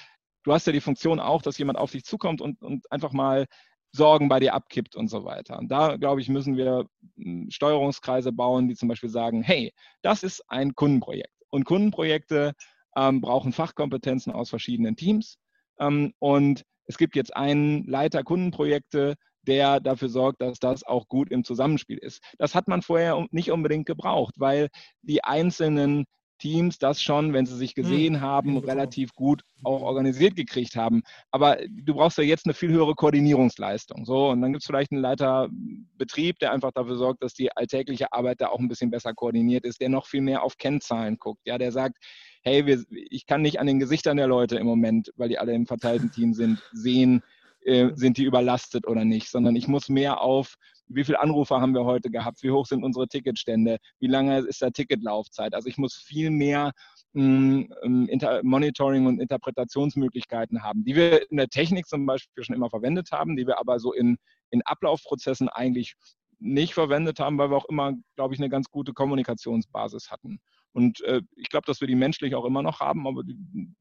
du 0.43 0.53
hast 0.53 0.67
ja 0.67 0.73
die 0.73 0.81
Funktion 0.81 1.21
auch, 1.21 1.43
dass 1.43 1.59
jemand 1.59 1.79
auf 1.79 1.93
dich 1.93 2.05
zukommt 2.05 2.41
und, 2.41 2.61
und 2.63 2.91
einfach 2.91 3.13
mal 3.13 3.47
Sorgen 3.93 4.29
bei 4.29 4.41
dir 4.41 4.55
abkippt 4.55 4.97
und 4.97 5.09
so 5.09 5.25
weiter. 5.25 5.59
Und 5.59 5.69
da, 5.69 5.97
glaube 5.97 6.21
ich, 6.21 6.29
müssen 6.29 6.57
wir 6.57 6.87
hm, 7.17 7.51
Steuerungskreise 7.51 8.33
bauen, 8.33 8.69
die 8.69 8.75
zum 8.75 8.89
Beispiel 8.89 9.09
sagen, 9.09 9.43
hey, 9.43 9.73
das 10.03 10.23
ist 10.23 10.43
ein 10.49 10.75
Kundenprojekt. 10.75 11.33
Und 11.51 11.65
Kundenprojekte 11.65 12.55
ähm, 12.97 13.21
brauchen 13.21 13.53
Fachkompetenzen 13.53 14.33
aus 14.33 14.51
verschiedenen 14.51 14.97
Teams. 14.97 15.39
Ähm, 15.79 16.13
und 16.19 16.65
es 16.85 16.99
gibt 16.99 17.17
jetzt 17.17 17.35
einen 17.35 17.85
Leiter 17.87 18.25
Kundenprojekte, 18.25 19.15
der 19.49 19.81
dafür 19.81 20.09
sorgt, 20.09 20.41
dass 20.41 20.61
das 20.61 20.85
auch 20.85 21.09
gut 21.09 21.31
im 21.31 21.43
Zusammenspiel 21.43 21.99
ist. 21.99 22.23
Das 22.39 22.55
hat 22.55 22.69
man 22.69 22.83
vorher 22.83 23.27
nicht 23.31 23.51
unbedingt 23.51 23.87
gebraucht, 23.87 24.35
weil 24.39 24.69
die 25.03 25.25
einzelnen 25.25 26.05
Teams 26.39 26.79
das 26.79 27.03
schon, 27.03 27.33
wenn 27.33 27.47
sie 27.47 27.57
sich 27.57 27.75
hm, 27.75 27.83
gesehen 27.83 28.21
haben, 28.21 28.59
relativ 28.59 29.13
gut 29.15 29.43
auch 29.65 29.83
organisiert 29.83 30.37
gekriegt 30.37 30.77
haben. 30.77 31.03
Aber 31.31 31.59
du 31.69 31.95
brauchst 31.95 32.19
ja 32.19 32.25
jetzt 32.25 32.47
eine 32.47 32.55
viel 32.55 32.71
höhere 32.71 32.95
Koordinierungsleistung. 32.95 34.05
So, 34.05 34.29
und 34.31 34.41
dann 34.41 34.53
gibt 34.53 34.63
es 34.63 34.67
vielleicht 34.67 34.93
einen 34.93 35.01
Leiter 35.01 35.49
Betrieb, 35.97 36.39
der 36.39 36.53
einfach 36.53 36.71
dafür 36.73 36.97
sorgt, 36.97 37.23
dass 37.23 37.35
die 37.35 37.51
alltägliche 37.57 38.13
Arbeit 38.13 38.41
da 38.41 38.49
auch 38.49 38.61
ein 38.61 38.69
bisschen 38.69 38.91
besser 38.91 39.15
koordiniert 39.15 39.65
ist, 39.65 39.81
der 39.81 39.89
noch 39.89 40.07
viel 40.07 40.21
mehr 40.21 40.43
auf 40.43 40.57
Kennzahlen 40.59 41.19
guckt. 41.19 41.41
Ja, 41.45 41.59
der 41.59 41.73
sagt, 41.73 41.97
hey, 42.43 42.67
wir, 42.67 42.85
ich 42.91 43.27
kann 43.27 43.43
nicht 43.43 43.59
an 43.59 43.67
den 43.67 43.81
Gesichtern 43.81 44.17
der 44.17 44.29
Leute 44.29 44.57
im 44.57 44.67
Moment, 44.67 45.13
weil 45.17 45.29
die 45.29 45.39
alle 45.39 45.55
im 45.55 45.67
verteilten 45.67 46.13
Team 46.13 46.35
sind, 46.35 46.63
sehen, 46.73 47.23
äh, 47.69 47.93
sind 47.95 48.17
die 48.17 48.25
überlastet 48.25 48.87
oder 48.87 49.05
nicht, 49.05 49.31
sondern 49.31 49.57
ich 49.57 49.69
muss 49.69 49.89
mehr 49.89 50.21
auf 50.21 50.57
wie 50.89 51.05
viele 51.05 51.21
Anrufer 51.21 51.61
haben 51.61 51.75
wir 51.75 51.85
heute 51.85 52.11
gehabt, 52.11 52.43
wie 52.43 52.51
hoch 52.51 52.67
sind 52.67 52.83
unsere 52.83 53.09
Ticketstände, 53.09 53.79
wie 54.01 54.07
lange 54.07 54.39
ist 54.39 54.63
der 54.63 54.73
Ticketlaufzeit. 54.73 55.55
Also 55.55 55.69
ich 55.69 55.77
muss 55.77 55.95
viel 55.95 56.31
mehr 56.31 56.73
mm, 57.13 57.63
ähm, 57.83 58.09
Monitoring 58.43 59.07
und 59.07 59.21
Interpretationsmöglichkeiten 59.21 60.63
haben, 60.63 60.85
die 60.85 60.97
wir 60.97 61.31
in 61.31 61.37
der 61.37 61.49
Technik 61.49 61.87
zum 61.87 62.07
Beispiel 62.07 62.43
schon 62.45 62.57
immer 62.57 62.71
verwendet 62.71 63.13
haben, 63.13 63.37
die 63.37 63.47
wir 63.47 63.59
aber 63.59 63.79
so 63.79 63.93
in, 63.93 64.17
in 64.51 64.63
Ablaufprozessen 64.63 65.49
eigentlich 65.49 65.95
nicht 66.41 66.75
verwendet 66.75 67.21
haben, 67.21 67.37
weil 67.39 67.51
wir 67.51 67.57
auch 67.57 67.69
immer, 67.69 67.95
glaube 68.17 68.35
ich, 68.35 68.41
eine 68.41 68.49
ganz 68.49 68.71
gute 68.71 68.93
Kommunikationsbasis 68.93 70.11
hatten. 70.11 70.39
Und 70.73 71.01
äh, 71.03 71.23
ich 71.37 71.49
glaube, 71.49 71.67
dass 71.67 71.81
wir 71.81 71.89
die 71.89 71.97
menschlich 71.97 72.35
auch 72.35 72.45
immer 72.45 72.63
noch 72.63 72.81
haben, 72.81 73.07
aber 73.07 73.25
die, 73.25 73.75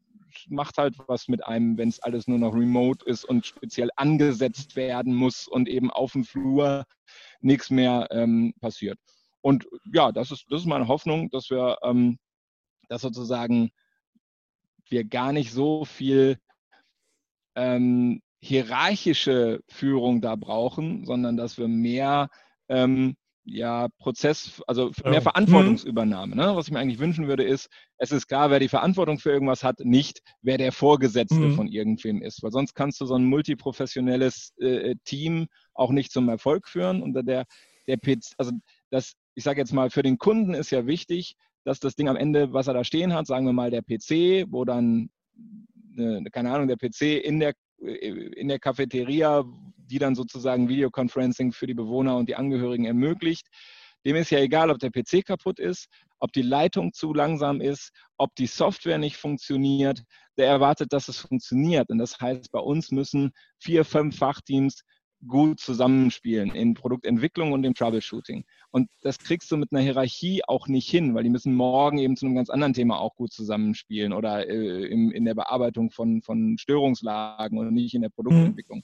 macht 0.49 0.77
halt 0.77 0.95
was 1.07 1.27
mit 1.27 1.45
einem, 1.45 1.77
wenn 1.77 1.89
es 1.89 1.99
alles 1.99 2.27
nur 2.27 2.39
noch 2.39 2.53
remote 2.53 3.05
ist 3.05 3.25
und 3.25 3.45
speziell 3.45 3.89
angesetzt 3.95 4.75
werden 4.75 5.13
muss 5.13 5.47
und 5.47 5.67
eben 5.67 5.91
auf 5.91 6.13
dem 6.13 6.23
Flur 6.23 6.85
nichts 7.41 7.69
mehr 7.69 8.07
ähm, 8.11 8.53
passiert. 8.61 8.99
Und 9.41 9.67
ja, 9.93 10.11
das 10.11 10.31
ist, 10.31 10.45
das 10.49 10.61
ist 10.61 10.67
meine 10.67 10.87
Hoffnung, 10.87 11.29
dass 11.29 11.49
wir 11.49 11.77
ähm, 11.83 12.17
dass 12.89 13.01
sozusagen 13.01 13.71
wir 14.89 15.03
gar 15.03 15.33
nicht 15.33 15.51
so 15.51 15.85
viel 15.85 16.39
ähm, 17.55 18.21
hierarchische 18.39 19.61
Führung 19.67 20.21
da 20.21 20.35
brauchen, 20.35 21.05
sondern 21.05 21.37
dass 21.37 21.57
wir 21.57 21.67
mehr 21.67 22.29
ähm, 22.69 23.15
ja, 23.49 23.87
Prozess, 23.99 24.61
also 24.67 24.91
mehr 25.03 25.13
ja. 25.13 25.21
Verantwortungsübernahme. 25.21 26.35
Ne? 26.35 26.55
Was 26.55 26.67
ich 26.67 26.73
mir 26.73 26.79
eigentlich 26.79 26.99
wünschen 26.99 27.27
würde, 27.27 27.43
ist, 27.43 27.69
es 27.97 28.11
ist 28.11 28.27
klar, 28.27 28.51
wer 28.51 28.59
die 28.59 28.67
Verantwortung 28.67 29.19
für 29.19 29.31
irgendwas 29.31 29.63
hat, 29.63 29.79
nicht 29.79 30.21
wer 30.41 30.57
der 30.57 30.73
Vorgesetzte 30.73 31.35
mhm. 31.35 31.55
von 31.55 31.67
irgendwem 31.67 32.21
ist. 32.21 32.43
Weil 32.43 32.51
sonst 32.51 32.73
kannst 32.73 32.99
du 32.99 33.05
so 33.05 33.15
ein 33.15 33.25
multiprofessionelles 33.25 34.53
äh, 34.59 34.95
Team 35.05 35.47
auch 35.73 35.91
nicht 35.91 36.11
zum 36.11 36.27
Erfolg 36.27 36.67
führen. 36.67 37.01
Und 37.01 37.13
der, 37.13 37.45
der 37.87 37.97
PC, 37.97 38.33
also 38.37 38.51
das, 38.89 39.13
ich 39.33 39.45
sage 39.45 39.61
jetzt 39.61 39.73
mal, 39.73 39.89
für 39.89 40.03
den 40.03 40.17
Kunden 40.17 40.53
ist 40.53 40.71
ja 40.71 40.85
wichtig, 40.85 41.35
dass 41.63 41.79
das 41.79 41.95
Ding 41.95 42.09
am 42.09 42.17
Ende, 42.17 42.51
was 42.51 42.67
er 42.67 42.73
da 42.73 42.83
stehen 42.83 43.13
hat, 43.13 43.27
sagen 43.27 43.45
wir 43.45 43.53
mal 43.53 43.71
der 43.71 43.81
PC, 43.81 44.51
wo 44.51 44.65
dann, 44.65 45.09
äh, 45.97 46.21
keine 46.31 46.51
Ahnung, 46.51 46.67
der 46.67 46.77
PC 46.77 47.23
in 47.23 47.39
der 47.39 47.49
äh, 47.49 47.53
in 47.79 48.47
der 48.47 48.59
Cafeteria, 48.59 49.43
die 49.77 49.99
dann 49.99 50.15
sozusagen 50.15 50.69
Videoconferencing 50.69 51.51
für 51.51 51.67
die 51.67 51.73
Bewohner 51.73 52.17
und 52.17 52.27
die 52.29 52.35
Angehörigen 52.35 52.85
ermöglicht. 52.85 53.47
Dem 54.05 54.15
ist 54.15 54.29
ja 54.29 54.39
egal, 54.39 54.69
ob 54.69 54.79
der 54.79 54.91
PC 54.91 55.25
kaputt 55.25 55.59
ist, 55.59 55.87
ob 56.19 56.31
die 56.31 56.41
Leitung 56.41 56.93
zu 56.93 57.13
langsam 57.13 57.61
ist, 57.61 57.91
ob 58.17 58.33
die 58.35 58.47
Software 58.47 58.97
nicht 58.97 59.17
funktioniert. 59.17 60.03
Der 60.37 60.47
erwartet, 60.47 60.93
dass 60.93 61.07
es 61.07 61.19
funktioniert. 61.19 61.89
Und 61.89 61.97
das 61.97 62.19
heißt, 62.19 62.51
bei 62.51 62.59
uns 62.59 62.91
müssen 62.91 63.31
vier, 63.59 63.85
fünf 63.85 64.17
Fachteams 64.17 64.81
gut 65.25 65.59
zusammenspielen 65.59 66.53
in 66.53 66.73
Produktentwicklung 66.73 67.51
und 67.51 67.63
im 67.63 67.73
Troubleshooting. 67.73 68.45
Und 68.69 68.89
das 69.01 69.17
kriegst 69.17 69.49
du 69.51 69.57
mit 69.57 69.71
einer 69.71 69.81
Hierarchie 69.81 70.43
auch 70.47 70.67
nicht 70.67 70.89
hin, 70.89 71.15
weil 71.15 71.23
die 71.23 71.29
müssen 71.29 71.55
morgen 71.55 71.97
eben 71.97 72.15
zu 72.15 72.25
einem 72.25 72.35
ganz 72.35 72.49
anderen 72.49 72.73
Thema 72.73 72.99
auch 72.99 73.15
gut 73.15 73.31
zusammenspielen 73.31 74.13
oder 74.13 74.47
äh, 74.47 74.85
im, 74.85 75.11
in 75.11 75.25
der 75.25 75.33
Bearbeitung 75.33 75.89
von, 75.89 76.21
von 76.21 76.57
Störungslagen 76.57 77.57
und 77.57 77.73
nicht 77.73 77.95
in 77.95 78.03
der 78.03 78.09
Produktentwicklung. 78.09 78.79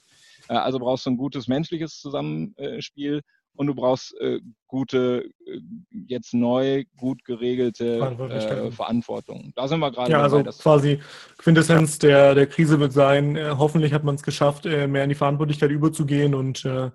Mhm. 0.48 0.54
Äh, 0.54 0.58
also 0.58 0.78
brauchst 0.78 1.06
du 1.06 1.10
ein 1.10 1.16
gutes 1.16 1.46
menschliches 1.46 2.00
Zusammenspiel 2.00 3.22
und 3.56 3.66
du 3.68 3.74
brauchst 3.74 4.18
äh, 4.20 4.40
gute, 4.66 5.30
äh, 5.46 5.60
jetzt 6.06 6.34
neu 6.34 6.84
gut 6.96 7.24
geregelte 7.24 7.98
äh, 7.98 8.70
Verantwortung. 8.70 9.52
Da 9.54 9.68
sind 9.68 9.80
wir 9.80 9.90
gerade. 9.90 10.10
Ja, 10.10 10.28
dabei, 10.28 10.44
also 10.44 10.62
quasi 10.62 11.00
Quintessenz 11.38 11.98
der, 11.98 12.34
der 12.34 12.46
Krise 12.46 12.80
wird 12.80 12.92
sein, 12.92 13.36
äh, 13.36 13.54
hoffentlich 13.56 13.92
hat 13.92 14.04
man 14.04 14.16
es 14.16 14.22
geschafft, 14.22 14.66
äh, 14.66 14.86
mehr 14.86 15.04
in 15.04 15.08
die 15.08 15.14
Verantwortlichkeit 15.14 15.70
überzugehen 15.70 16.34
und 16.34 16.64
äh, 16.64 16.90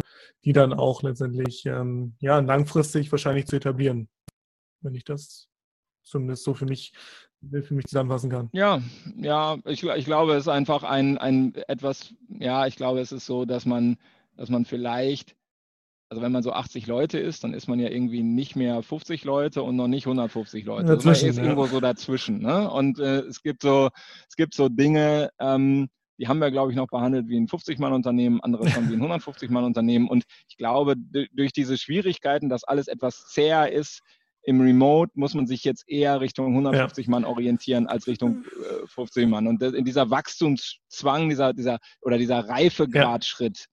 die 0.46 0.54
dann 0.54 0.74
auch 0.74 1.02
letztendlich 1.04 1.66
ähm, 1.66 2.16
ja, 2.20 2.40
langfristig 2.40 3.12
wahrscheinlich 3.12 3.48
zu 3.48 3.56
etablieren. 3.56 4.10
Wenn 4.82 4.96
ich 4.96 5.04
das 5.04 5.48
zumindest 6.04 6.44
so 6.44 6.54
für 6.54 6.66
mich 6.66 6.94
für 7.64 7.74
mich 7.74 7.86
zusammenfassen 7.86 8.30
kann. 8.30 8.50
Ja, 8.52 8.82
ja, 9.16 9.58
ich, 9.64 9.82
ich 9.82 10.04
glaube, 10.04 10.34
es 10.34 10.42
ist 10.42 10.48
einfach 10.50 10.84
ein, 10.84 11.18
ein 11.18 11.56
etwas, 11.70 12.14
ja, 12.28 12.68
ich 12.68 12.76
glaube, 12.76 13.00
es 13.00 13.14
ist 13.14 13.26
so, 13.26 13.46
dass 13.46 13.66
man, 13.66 13.98
dass 14.36 14.50
man 14.50 14.66
vielleicht 14.66 15.38
also 16.10 16.24
wenn 16.24 16.32
man 16.32 16.42
so 16.42 16.52
80 16.52 16.88
Leute 16.88 17.20
ist, 17.20 17.44
dann 17.44 17.54
ist 17.54 17.68
man 17.68 17.80
ja 17.80 17.90
irgendwie 17.90 18.24
nicht 18.24 18.56
mehr 18.56 18.82
50 18.82 19.24
Leute 19.26 19.62
und 19.62 19.76
noch 19.76 19.88
nicht 19.88 20.08
150 20.08 20.66
Leute. 20.66 20.90
Also 20.90 20.96
dazwischen, 20.96 21.26
man 21.26 21.30
ist 21.30 21.38
ja. 21.38 21.44
irgendwo 21.44 21.68
so 21.68 21.80
dazwischen. 21.80 22.42
Ne? 22.42 22.70
Und 22.70 23.00
äh, 23.00 23.20
es 23.20 23.44
gibt 23.44 23.62
so, 23.62 23.90
es 24.28 24.36
gibt 24.36 24.56
so 24.56 24.70
Dinge, 24.70 25.30
ähm, 25.40 25.88
die 26.18 26.28
haben 26.28 26.40
wir, 26.40 26.50
glaube 26.52 26.72
ich, 26.72 26.76
noch 26.76 26.88
behandelt 26.88 27.28
wie 27.30 27.40
ein 27.40 27.48
50-Mann-Unternehmen, 27.48 28.42
andere 28.42 28.68
schon 28.70 28.90
wie 28.90 28.96
ein 28.96 29.02
150-Mann-Unternehmen. 29.02 30.10
Und 30.10 30.24
ich 30.50 30.58
glaube, 30.58 30.96
durch 30.98 31.54
diese 31.54 31.78
Schwierigkeiten, 31.78 32.50
dass 32.50 32.64
alles 32.64 32.88
etwas 32.88 33.28
zäher 33.28 33.72
ist, 33.72 34.02
im 34.42 34.60
Remote 34.62 35.12
muss 35.16 35.36
man 35.36 35.46
sich 35.46 35.64
jetzt 35.64 35.88
eher 35.88 36.22
Richtung 36.22 36.48
150 36.48 37.06
ja. 37.06 37.12
Mann 37.12 37.24
orientieren 37.24 37.88
als 37.88 38.08
Richtung 38.08 38.46
äh, 38.46 38.88
50 38.88 39.28
Mann. 39.28 39.48
Und 39.48 39.62
in 39.62 39.86
dieser 39.86 40.10
Wachstumszwang, 40.10 41.30
dieser, 41.30 41.54
dieser 41.54 41.78
oder 42.02 42.18
dieser 42.18 42.50
Reifegradschritt, 42.50 43.58
ja 43.60 43.66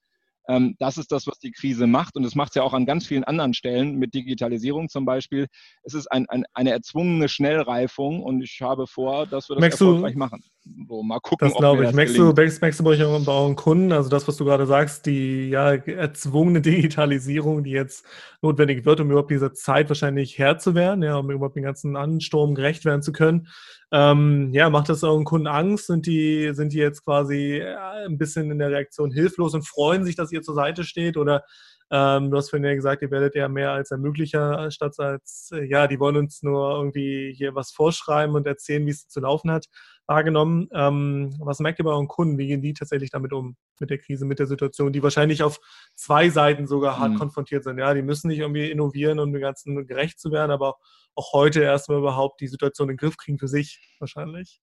ähm, 0.49 0.77
das 0.79 0.99
ist 0.99 1.13
das, 1.13 1.27
was 1.27 1.39
die 1.39 1.53
Krise 1.53 1.87
macht. 1.87 2.17
Und 2.17 2.25
es 2.25 2.35
macht 2.35 2.51
es 2.51 2.55
ja 2.57 2.63
auch 2.63 2.75
an 2.75 2.87
ganz 2.87 3.07
vielen 3.07 3.25
anderen 3.25 3.55
Stellen, 3.55 3.97
mit 3.97 4.15
Digitalisierung 4.15 4.89
zum 4.89 5.05
Beispiel. 5.05 5.47
Es 5.83 5.95
ist 5.95 6.07
ein, 6.11 6.29
ein, 6.29 6.45
eine 6.55 6.71
erzwungene 6.71 7.29
Schnellreifung 7.29 8.23
und 8.23 8.43
ich 8.43 8.61
habe 8.61 8.87
vor, 8.87 9.27
dass 9.27 9.49
wir 9.49 9.57
das 9.57 9.61
merkst 9.61 9.81
erfolgreich 9.81 10.15
du, 10.15 10.19
machen. 10.19 10.45
So, 10.89 11.03
mal 11.03 11.21
gucken, 11.21 11.49
das 11.49 11.57
glaube 11.57 11.85
ich. 11.85 11.93
merkst, 11.93 12.17
du, 12.19 12.33
merkst, 12.33 12.61
merkst 12.61 12.81
du 12.81 12.85
bei 12.85 12.99
euren 12.99 13.57
Kunden, 13.57 13.93
also 13.93 14.09
das, 14.09 14.27
was 14.27 14.37
du 14.37 14.45
gerade 14.45 14.67
sagst, 14.67 15.07
die 15.07 15.49
ja, 15.49 15.75
erzwungene 15.75 16.61
Digitalisierung, 16.63 17.63
die 17.63 17.71
jetzt 17.71 18.05
notwendig 18.43 18.85
wird, 18.85 19.01
um 19.01 19.11
überhaupt 19.11 19.31
dieser 19.31 19.55
Zeit 19.55 19.89
wahrscheinlich 19.89 20.39
Herr 20.39 20.59
zu 20.59 20.75
werden, 20.75 21.03
ja, 21.05 21.17
um 21.17 21.31
überhaupt 21.31 21.57
den 21.57 21.63
ganzen 21.63 21.97
Ansturm 21.97 22.55
gerecht 22.55 22.85
werden 22.85 23.03
zu 23.03 23.13
können. 23.13 23.47
Ähm, 23.93 24.51
ja, 24.53 24.69
macht 24.69 24.89
das 24.89 25.05
euren 25.05 25.25
Kunden 25.25 25.47
Angst? 25.47 25.87
Sind 25.87 26.07
die, 26.07 26.51
sind 26.53 26.73
die 26.73 26.79
jetzt 26.79 27.05
quasi 27.05 27.59
äh, 27.59 28.07
ein 28.07 28.19
bisschen 28.19 28.51
in 28.51 28.59
der 28.59 28.71
Reaktion 28.71 29.13
hilflos 29.13 29.55
und 29.55 29.67
freuen 29.67 30.05
sich, 30.05 30.17
dass 30.17 30.33
ihr 30.33 30.43
zur 30.43 30.57
Seite 30.57 30.83
steht? 30.83 31.17
Oder 31.17 31.45
ähm, 31.91 32.31
du 32.31 32.37
hast 32.37 32.51
vorhin 32.51 32.65
ja 32.65 32.75
gesagt, 32.75 33.03
ihr 33.03 33.11
werdet 33.13 33.37
ja 33.37 33.49
mehr 33.49 33.71
als 33.71 33.93
Ermöglicher 33.93 34.71
statt 34.73 34.99
als, 34.99 35.51
äh, 35.53 35.65
ja, 35.65 35.87
die 35.87 36.01
wollen 36.01 36.17
uns 36.17 36.43
nur 36.43 36.77
irgendwie 36.77 37.33
hier 37.37 37.55
was 37.55 37.71
vorschreiben 37.71 38.35
und 38.35 38.47
erzählen, 38.47 38.85
wie 38.87 38.91
es 38.91 39.07
zu 39.07 39.21
laufen 39.21 39.53
hat, 39.53 39.67
wahrgenommen. 40.07 40.69
Ähm, 40.73 41.37
was 41.39 41.61
merkt 41.61 41.79
ihr 41.79 41.85
bei 41.85 41.93
euren 41.93 42.09
Kunden? 42.09 42.39
Wie 42.39 42.49
gehen 42.49 42.61
die 42.61 42.75
tatsächlich 42.75 43.11
damit 43.11 43.33
um, 43.33 43.57
mit 43.79 43.91
der 43.91 43.99
Krise, 43.99 44.25
mit 44.25 44.41
der 44.41 44.47
Situation, 44.47 44.93
die 44.93 45.03
wahrscheinlich 45.03 45.45
auf 45.45 45.61
zwei 45.95 46.29
Seiten 46.29 46.67
sogar 46.67 46.99
hart 46.99 47.13
mhm. 47.13 47.19
konfrontiert 47.19 47.63
sind? 47.63 47.79
Ja, 47.79 47.95
die 47.95 48.03
müssen 48.03 48.29
nicht 48.29 48.41
irgendwie 48.41 48.69
innovieren, 48.69 49.21
um 49.21 49.33
dem 49.33 49.41
Ganzen 49.41 49.87
gerecht 49.87 50.19
zu 50.19 50.33
werden, 50.33 50.51
aber 50.51 50.75
auch 51.15 51.33
heute 51.33 51.63
erstmal 51.63 51.99
überhaupt 51.99 52.41
die 52.41 52.49
Situation 52.49 52.89
in 52.89 52.95
den 52.95 52.99
Griff 52.99 53.17
kriegen 53.17 53.39
für 53.39 53.49
sich 53.49 53.97
wahrscheinlich. 54.01 54.61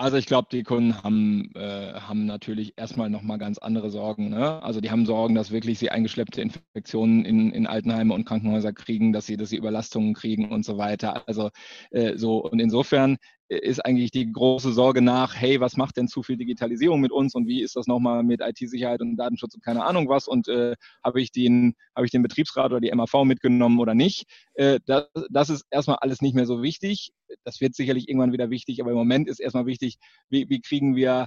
Also 0.00 0.16
ich 0.16 0.26
glaube, 0.26 0.46
die 0.52 0.62
Kunden 0.62 1.02
haben, 1.02 1.50
äh, 1.56 1.92
haben 1.94 2.24
natürlich 2.24 2.74
erstmal 2.76 3.10
nochmal 3.10 3.36
ganz 3.38 3.58
andere 3.58 3.90
Sorgen. 3.90 4.28
Ne? 4.28 4.62
Also 4.62 4.80
die 4.80 4.92
haben 4.92 5.06
Sorgen, 5.06 5.34
dass 5.34 5.50
wirklich 5.50 5.80
sie 5.80 5.90
eingeschleppte 5.90 6.40
Infektionen 6.40 7.24
in, 7.24 7.50
in 7.50 7.66
Altenheime 7.66 8.14
und 8.14 8.24
Krankenhäuser 8.24 8.72
kriegen, 8.72 9.12
dass 9.12 9.26
sie, 9.26 9.36
dass 9.36 9.48
sie 9.48 9.56
Überlastungen 9.56 10.14
kriegen 10.14 10.52
und 10.52 10.64
so 10.64 10.78
weiter. 10.78 11.26
Also 11.26 11.50
äh, 11.90 12.16
so 12.16 12.38
und 12.38 12.60
insofern 12.60 13.16
ist 13.48 13.84
eigentlich 13.84 14.10
die 14.10 14.30
große 14.30 14.72
Sorge 14.72 15.00
nach, 15.00 15.34
hey, 15.34 15.60
was 15.60 15.76
macht 15.76 15.96
denn 15.96 16.06
zu 16.06 16.22
viel 16.22 16.36
Digitalisierung 16.36 17.00
mit 17.00 17.12
uns 17.12 17.34
und 17.34 17.46
wie 17.46 17.62
ist 17.62 17.76
das 17.76 17.86
nochmal 17.86 18.22
mit 18.22 18.40
IT-Sicherheit 18.42 19.00
und 19.00 19.16
Datenschutz 19.16 19.54
und 19.54 19.64
keine 19.64 19.84
Ahnung 19.84 20.08
was 20.08 20.28
und 20.28 20.48
äh, 20.48 20.74
habe 21.02 21.20
ich, 21.20 21.32
den, 21.32 21.74
hab 21.96 22.04
ich 22.04 22.10
den 22.10 22.22
Betriebsrat 22.22 22.72
oder 22.72 22.80
die 22.80 22.92
MAV 22.94 23.24
mitgenommen 23.24 23.80
oder 23.80 23.94
nicht? 23.94 24.24
Äh, 24.54 24.80
das, 24.86 25.06
das 25.30 25.50
ist 25.50 25.64
erstmal 25.70 25.96
alles 26.00 26.20
nicht 26.20 26.34
mehr 26.34 26.46
so 26.46 26.62
wichtig. 26.62 27.10
Das 27.44 27.60
wird 27.60 27.74
sicherlich 27.74 28.08
irgendwann 28.08 28.32
wieder 28.32 28.50
wichtig, 28.50 28.80
aber 28.80 28.90
im 28.90 28.96
Moment 28.96 29.28
ist 29.28 29.40
erstmal 29.40 29.66
wichtig, 29.66 29.96
wie, 30.28 30.48
wie 30.48 30.60
kriegen 30.60 30.94
wir 30.94 31.26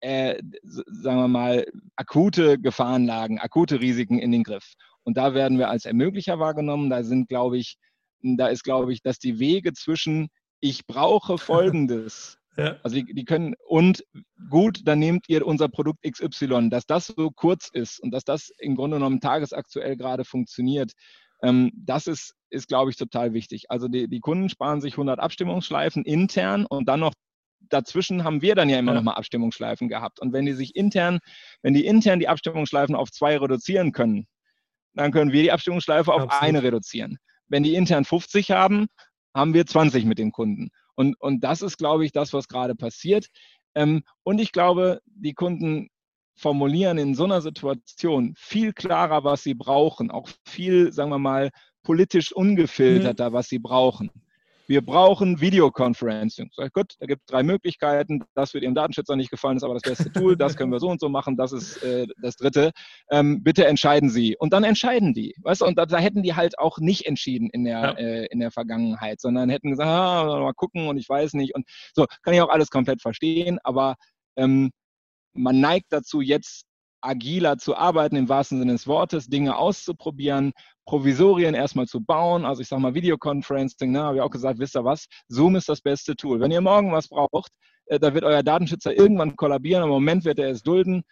äh, 0.00 0.42
sagen 0.64 1.18
wir 1.18 1.28
mal, 1.28 1.64
akute 1.96 2.58
Gefahrenlagen, 2.58 3.38
akute 3.38 3.80
Risiken 3.80 4.18
in 4.18 4.32
den 4.32 4.42
Griff. 4.42 4.74
Und 5.04 5.16
da 5.16 5.32
werden 5.32 5.58
wir 5.58 5.70
als 5.70 5.84
Ermöglicher 5.84 6.38
wahrgenommen. 6.38 6.90
Da 6.90 7.04
sind, 7.04 7.28
glaube 7.28 7.56
ich, 7.58 7.76
da 8.20 8.48
ist, 8.48 8.64
glaube 8.64 8.92
ich, 8.92 9.00
dass 9.02 9.18
die 9.18 9.38
Wege 9.38 9.72
zwischen 9.72 10.28
ich 10.62 10.86
brauche 10.86 11.36
Folgendes. 11.36 12.38
Ja. 12.58 12.76
Also 12.82 12.96
die, 12.96 13.14
die, 13.14 13.24
können, 13.24 13.54
und 13.66 14.04
gut, 14.50 14.82
dann 14.84 14.98
nehmt 14.98 15.26
ihr 15.26 15.46
unser 15.46 15.68
Produkt 15.70 16.02
XY, 16.02 16.68
dass 16.68 16.84
das 16.84 17.06
so 17.06 17.30
kurz 17.30 17.70
ist 17.72 17.98
und 17.98 18.10
dass 18.10 18.24
das 18.24 18.50
im 18.58 18.76
Grunde 18.76 18.98
genommen 18.98 19.20
tagesaktuell 19.20 19.96
gerade 19.96 20.26
funktioniert, 20.26 20.92
ähm, 21.42 21.72
das 21.74 22.06
ist, 22.06 22.34
ist 22.50 22.68
glaube 22.68 22.90
ich, 22.90 22.98
total 22.98 23.32
wichtig. 23.32 23.70
Also 23.70 23.88
die, 23.88 24.06
die 24.06 24.20
Kunden 24.20 24.50
sparen 24.50 24.82
sich 24.82 24.92
100 24.92 25.18
Abstimmungsschleifen 25.18 26.04
intern 26.04 26.66
und 26.66 26.90
dann 26.90 27.00
noch 27.00 27.14
dazwischen 27.70 28.22
haben 28.22 28.42
wir 28.42 28.54
dann 28.54 28.68
ja 28.68 28.78
immer 28.78 28.92
ja. 28.92 28.96
noch 28.96 29.04
mal 29.04 29.14
Abstimmungsschleifen 29.14 29.88
gehabt. 29.88 30.20
Und 30.20 30.34
wenn 30.34 30.44
die 30.44 30.52
sich 30.52 30.76
intern, 30.76 31.20
wenn 31.62 31.72
die 31.72 31.86
intern 31.86 32.18
die 32.18 32.28
Abstimmungsschleifen 32.28 32.94
auf 32.94 33.10
zwei 33.10 33.38
reduzieren 33.38 33.92
können, 33.92 34.26
dann 34.92 35.10
können 35.10 35.32
wir 35.32 35.42
die 35.42 35.52
Abstimmungsschleife 35.52 36.12
auf 36.12 36.24
Absolut. 36.24 36.42
eine 36.42 36.62
reduzieren. 36.62 37.16
Wenn 37.48 37.62
die 37.62 37.76
intern 37.76 38.04
50 38.04 38.50
haben, 38.50 38.88
haben 39.34 39.54
wir 39.54 39.66
20 39.66 40.04
mit 40.04 40.18
den 40.18 40.32
Kunden. 40.32 40.70
Und, 40.94 41.18
und 41.20 41.42
das 41.42 41.62
ist, 41.62 41.78
glaube 41.78 42.04
ich, 42.04 42.12
das, 42.12 42.32
was 42.32 42.48
gerade 42.48 42.74
passiert. 42.74 43.28
Ähm, 43.74 44.02
und 44.22 44.40
ich 44.40 44.52
glaube, 44.52 45.00
die 45.06 45.34
Kunden 45.34 45.88
formulieren 46.36 46.98
in 46.98 47.14
so 47.14 47.24
einer 47.24 47.40
Situation 47.40 48.34
viel 48.36 48.72
klarer, 48.72 49.24
was 49.24 49.42
sie 49.42 49.54
brauchen, 49.54 50.10
auch 50.10 50.28
viel, 50.46 50.92
sagen 50.92 51.10
wir 51.10 51.18
mal, 51.18 51.50
politisch 51.82 52.32
ungefilterter, 52.32 53.30
mhm. 53.30 53.34
was 53.34 53.48
sie 53.48 53.58
brauchen 53.58 54.10
wir 54.66 54.84
brauchen 54.84 55.40
Videoconferencing. 55.40 56.50
Sag 56.54 56.66
ich, 56.66 56.72
gut, 56.72 56.94
da 57.00 57.06
gibt 57.06 57.22
es 57.22 57.26
drei 57.26 57.42
Möglichkeiten. 57.42 58.24
Das 58.34 58.54
wird 58.54 58.64
Ihrem 58.64 58.74
Datenschützer 58.74 59.16
nicht 59.16 59.30
gefallen, 59.30 59.56
ist 59.56 59.64
aber 59.64 59.74
das 59.74 59.82
beste 59.82 60.12
Tool. 60.12 60.36
Das 60.36 60.56
können 60.56 60.72
wir 60.72 60.80
so 60.80 60.88
und 60.88 61.00
so 61.00 61.08
machen. 61.08 61.36
Das 61.36 61.52
ist 61.52 61.82
äh, 61.82 62.06
das 62.22 62.36
dritte. 62.36 62.72
Ähm, 63.10 63.42
bitte 63.42 63.66
entscheiden 63.66 64.08
Sie. 64.08 64.36
Und 64.36 64.52
dann 64.52 64.64
entscheiden 64.64 65.14
die. 65.14 65.34
Weißt 65.42 65.60
du, 65.60 65.66
und 65.66 65.78
da, 65.78 65.86
da 65.86 65.98
hätten 65.98 66.22
die 66.22 66.34
halt 66.34 66.58
auch 66.58 66.78
nicht 66.78 67.06
entschieden 67.06 67.50
in 67.50 67.64
der, 67.64 67.80
ja. 67.80 67.90
äh, 67.92 68.26
in 68.26 68.40
der 68.40 68.50
Vergangenheit, 68.50 69.20
sondern 69.20 69.50
hätten 69.50 69.70
gesagt, 69.70 69.88
ah, 69.88 70.40
mal 70.40 70.54
gucken 70.54 70.88
und 70.88 70.96
ich 70.96 71.08
weiß 71.08 71.34
nicht. 71.34 71.54
Und 71.54 71.66
so, 71.94 72.06
kann 72.22 72.34
ich 72.34 72.40
auch 72.40 72.48
alles 72.48 72.70
komplett 72.70 73.02
verstehen, 73.02 73.58
aber 73.64 73.96
ähm, 74.36 74.70
man 75.34 75.60
neigt 75.60 75.86
dazu, 75.90 76.20
jetzt 76.20 76.66
agiler 77.02 77.58
zu 77.58 77.76
arbeiten, 77.76 78.16
im 78.16 78.28
wahrsten 78.28 78.58
Sinne 78.58 78.72
des 78.72 78.86
Wortes, 78.86 79.26
Dinge 79.26 79.56
auszuprobieren, 79.56 80.52
Provisorien 80.86 81.54
erstmal 81.54 81.86
zu 81.86 82.00
bauen. 82.02 82.44
Also 82.44 82.62
ich 82.62 82.68
sage 82.68 82.82
mal 82.82 82.94
Videoconferencing, 82.94 83.92
ne, 83.92 84.02
habe 84.02 84.16
ich 84.16 84.22
auch 84.22 84.30
gesagt, 84.30 84.58
wisst 84.58 84.76
ihr 84.76 84.84
was, 84.84 85.06
Zoom 85.28 85.56
ist 85.56 85.68
das 85.68 85.80
beste 85.80 86.16
Tool. 86.16 86.40
Wenn 86.40 86.50
ihr 86.50 86.60
morgen 86.60 86.92
was 86.92 87.08
braucht, 87.08 87.52
äh, 87.86 87.98
da 87.98 88.14
wird 88.14 88.24
euer 88.24 88.42
Datenschützer 88.42 88.96
irgendwann 88.96 89.36
kollabieren, 89.36 89.82
im 89.84 89.90
Moment 89.90 90.24
wird 90.24 90.38
er 90.38 90.50
es 90.50 90.62
dulden. 90.62 91.02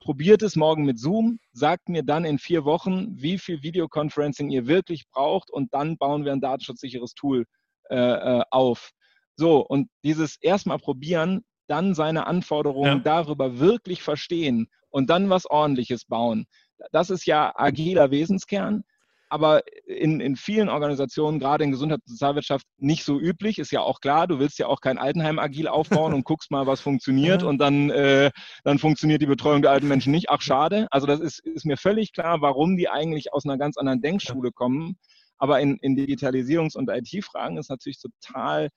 Probiert 0.00 0.42
es 0.42 0.56
morgen 0.56 0.84
mit 0.84 0.98
Zoom, 0.98 1.38
sagt 1.52 1.90
mir 1.90 2.02
dann 2.02 2.24
in 2.24 2.38
vier 2.38 2.64
Wochen, 2.64 3.08
wie 3.20 3.36
viel 3.36 3.62
Videoconferencing 3.62 4.48
ihr 4.48 4.66
wirklich 4.66 5.04
braucht 5.12 5.50
und 5.50 5.74
dann 5.74 5.98
bauen 5.98 6.24
wir 6.24 6.32
ein 6.32 6.40
datenschutzsicheres 6.40 7.12
Tool 7.14 7.44
äh, 7.90 7.96
äh 7.96 8.42
auf. 8.50 8.92
So, 9.36 9.64
und 9.66 9.88
dieses 10.02 10.36
erstmal 10.40 10.78
probieren, 10.78 11.42
dann 11.66 11.94
seine 11.94 12.26
Anforderungen 12.26 12.98
ja. 12.98 13.02
darüber 13.04 13.58
wirklich 13.58 14.02
verstehen 14.02 14.68
und 14.90 15.10
dann 15.10 15.30
was 15.30 15.46
Ordentliches 15.46 16.04
bauen. 16.04 16.46
Das 16.92 17.10
ist 17.10 17.26
ja 17.26 17.52
agiler 17.56 18.10
Wesenskern, 18.10 18.84
aber 19.30 19.62
in, 19.86 20.20
in 20.20 20.34
vielen 20.34 20.68
Organisationen, 20.68 21.38
gerade 21.38 21.62
in 21.62 21.70
Gesundheits- 21.70 22.02
und 22.02 22.10
Sozialwirtschaft, 22.10 22.66
nicht 22.78 23.04
so 23.04 23.18
üblich. 23.18 23.60
Ist 23.60 23.70
ja 23.70 23.80
auch 23.80 24.00
klar, 24.00 24.26
du 24.26 24.40
willst 24.40 24.58
ja 24.58 24.66
auch 24.66 24.80
kein 24.80 24.98
Altenheim 24.98 25.38
agil 25.38 25.68
aufbauen 25.68 26.14
und 26.14 26.24
guckst 26.24 26.50
mal, 26.50 26.66
was 26.66 26.80
funktioniert 26.80 27.44
und 27.44 27.58
dann, 27.58 27.90
äh, 27.90 28.32
dann 28.64 28.80
funktioniert 28.80 29.22
die 29.22 29.26
Betreuung 29.26 29.62
der 29.62 29.70
alten 29.70 29.86
Menschen 29.86 30.10
nicht. 30.10 30.30
Ach, 30.30 30.40
schade. 30.40 30.88
Also 30.90 31.06
das 31.06 31.20
ist, 31.20 31.38
ist 31.46 31.64
mir 31.64 31.76
völlig 31.76 32.12
klar, 32.12 32.40
warum 32.40 32.76
die 32.76 32.88
eigentlich 32.88 33.32
aus 33.32 33.44
einer 33.44 33.56
ganz 33.56 33.76
anderen 33.76 34.00
Denkschule 34.00 34.50
kommen. 34.50 34.98
Aber 35.38 35.60
in, 35.60 35.76
in 35.76 35.96
Digitalisierungs- 35.96 36.76
und 36.76 36.90
IT-Fragen 36.90 37.56
ist 37.56 37.70
natürlich 37.70 38.00
total 38.00 38.68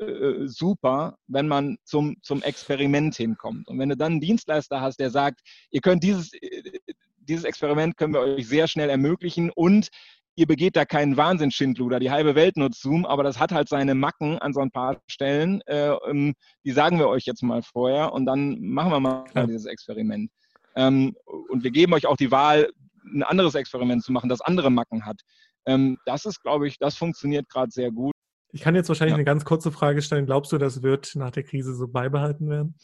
äh, 0.00 0.46
super, 0.46 1.16
wenn 1.26 1.48
man 1.48 1.76
zum, 1.84 2.16
zum 2.22 2.42
Experiment 2.42 3.14
hinkommt. 3.14 3.68
Und 3.68 3.78
wenn 3.78 3.90
du 3.90 3.96
dann 3.96 4.12
einen 4.12 4.20
Dienstleister 4.20 4.80
hast, 4.80 4.98
der 4.98 5.10
sagt, 5.10 5.40
ihr 5.70 5.80
könnt 5.80 6.02
dieses, 6.02 6.32
äh, 6.32 6.80
dieses 7.18 7.44
Experiment 7.44 7.96
können 7.96 8.14
wir 8.14 8.20
euch 8.20 8.48
sehr 8.48 8.66
schnell 8.66 8.90
ermöglichen 8.90 9.50
und 9.50 9.88
ihr 10.36 10.46
begeht 10.46 10.76
da 10.76 10.84
keinen 10.84 11.16
Wahnsinnsschindluder. 11.16 12.00
Die 12.00 12.10
halbe 12.10 12.34
Welt 12.34 12.56
nutzt 12.56 12.80
Zoom, 12.80 13.04
aber 13.04 13.22
das 13.22 13.38
hat 13.38 13.52
halt 13.52 13.68
seine 13.68 13.94
Macken 13.94 14.38
an 14.38 14.54
so 14.54 14.60
ein 14.60 14.70
paar 14.70 15.00
Stellen. 15.06 15.60
Äh, 15.66 15.90
ähm, 16.08 16.34
die 16.64 16.72
sagen 16.72 16.98
wir 16.98 17.08
euch 17.08 17.26
jetzt 17.26 17.42
mal 17.42 17.62
vorher 17.62 18.12
und 18.12 18.24
dann 18.24 18.58
machen 18.60 18.92
wir 18.92 19.00
mal 19.00 19.24
ja. 19.34 19.46
dieses 19.46 19.66
Experiment. 19.66 20.30
Ähm, 20.76 21.14
und 21.26 21.62
wir 21.62 21.70
geben 21.70 21.92
euch 21.92 22.06
auch 22.06 22.16
die 22.16 22.30
Wahl, 22.30 22.70
ein 23.04 23.22
anderes 23.22 23.54
Experiment 23.54 24.02
zu 24.02 24.12
machen, 24.12 24.28
das 24.28 24.40
andere 24.40 24.70
Macken 24.70 25.04
hat. 25.04 25.20
Ähm, 25.66 25.98
das 26.06 26.24
ist, 26.24 26.42
glaube 26.42 26.68
ich, 26.68 26.78
das 26.78 26.96
funktioniert 26.96 27.48
gerade 27.48 27.70
sehr 27.70 27.90
gut. 27.90 28.14
Ich 28.52 28.60
kann 28.62 28.74
jetzt 28.74 28.88
wahrscheinlich 28.88 29.12
ja. 29.12 29.16
eine 29.16 29.24
ganz 29.24 29.44
kurze 29.44 29.70
Frage 29.70 30.02
stellen. 30.02 30.26
Glaubst 30.26 30.52
du, 30.52 30.58
das 30.58 30.82
wird 30.82 31.14
nach 31.14 31.30
der 31.30 31.44
Krise 31.44 31.74
so 31.74 31.88
beibehalten 31.88 32.48
werden? 32.48 32.74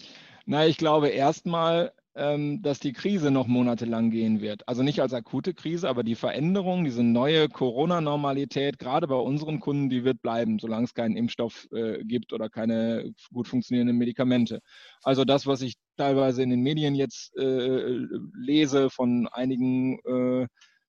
Na, 0.47 0.67
ich 0.67 0.77
glaube 0.77 1.09
erstmal, 1.09 1.93
ähm, 2.17 2.63
dass 2.63 2.79
die 2.81 2.93
Krise 2.93 3.31
noch 3.31 3.47
monatelang 3.47 4.11
gehen 4.11 4.41
wird. 4.41 4.67
Also 4.67 4.83
nicht 4.83 5.01
als 5.01 5.13
akute 5.13 5.55
Krise, 5.55 5.89
aber 5.89 6.03
die 6.03 6.15
Veränderung, 6.15 6.85
diese 6.85 7.03
neue 7.03 7.49
Corona-Normalität, 7.49 8.79
gerade 8.79 9.07
bei 9.07 9.17
unseren 9.17 9.61
Kunden, 9.61 9.91
die 9.91 10.05
wird 10.05 10.23
bleiben, 10.23 10.59
solange 10.59 10.85
es 10.85 10.95
keinen 10.95 11.17
Impfstoff 11.17 11.69
äh, 11.73 12.03
gibt 12.05 12.33
oder 12.33 12.49
keine 12.49 13.13
gut 13.33 13.49
funktionierenden 13.49 13.99
Medikamente. 13.99 14.61
Also 15.03 15.25
das, 15.25 15.47
was 15.47 15.61
ich 15.61 15.75
teilweise 15.97 16.43
in 16.43 16.51
den 16.51 16.63
Medien 16.63 16.95
jetzt 16.95 17.37
äh, 17.37 17.99
lese 18.35 18.89
von 18.89 19.29
einigen 19.29 19.99
äh, 20.05 20.47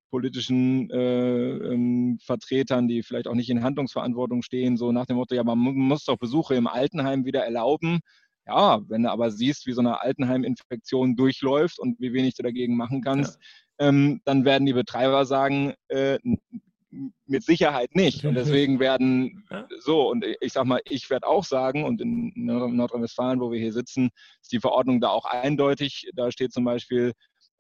politischen 0.10 0.90
äh, 0.90 1.50
ähm, 1.74 2.18
Vertretern, 2.22 2.88
die 2.88 3.04
vielleicht 3.04 3.28
auch 3.28 3.36
nicht 3.36 3.50
in 3.50 3.64
Handlungsverantwortung 3.64 4.42
stehen, 4.42 4.78
so 4.78 4.92
nach 4.92 5.06
dem 5.06 5.18
Motto, 5.18 5.36
ja, 5.36 5.44
man 5.44 5.58
muss 5.58 6.06
doch 6.06 6.18
Besuche 6.18 6.56
im 6.56 6.68
Altenheim 6.68 7.26
wieder 7.26 7.44
erlauben. 7.44 8.00
Ja, 8.46 8.80
wenn 8.88 9.04
du 9.04 9.12
aber 9.12 9.30
siehst, 9.30 9.68
wie 9.68 9.74
so 9.74 9.82
eine 9.82 10.02
Altenheiminfektion 10.02 11.18
durchläuft 11.18 11.80
und 11.80 12.00
wie 12.00 12.14
wenig 12.14 12.36
du 12.36 12.44
dagegen 12.44 12.78
machen 12.78 13.02
kannst, 13.02 13.38
ja. 13.80 13.88
ähm, 13.90 14.22
dann 14.24 14.46
werden 14.46 14.66
die 14.66 14.74
Betreiber 14.74 15.26
sagen, 15.26 15.74
äh, 15.90 16.18
mit 17.26 17.44
Sicherheit 17.44 17.96
nicht. 17.96 18.26
Und 18.26 18.36
deswegen 18.36 18.80
werden 18.80 19.46
ja. 19.52 19.68
so, 19.80 20.10
und 20.10 20.26
ich 20.40 20.54
sag 20.54 20.66
mal, 20.66 20.80
ich 20.86 21.10
werde 21.10 21.28
auch 21.28 21.44
sagen, 21.44 21.84
und 21.84 22.02
in 22.02 22.32
Nordrhein-Westfalen, 22.36 23.40
wo 23.40 23.52
wir 23.52 23.60
hier 23.60 23.74
sitzen, 23.74 24.10
ist 24.42 24.52
die 24.52 24.60
Verordnung 24.60 25.02
da 25.02 25.10
auch 25.10 25.26
eindeutig. 25.26 26.10
Da 26.16 26.32
steht 26.32 26.54
zum 26.54 26.64
Beispiel, 26.64 27.14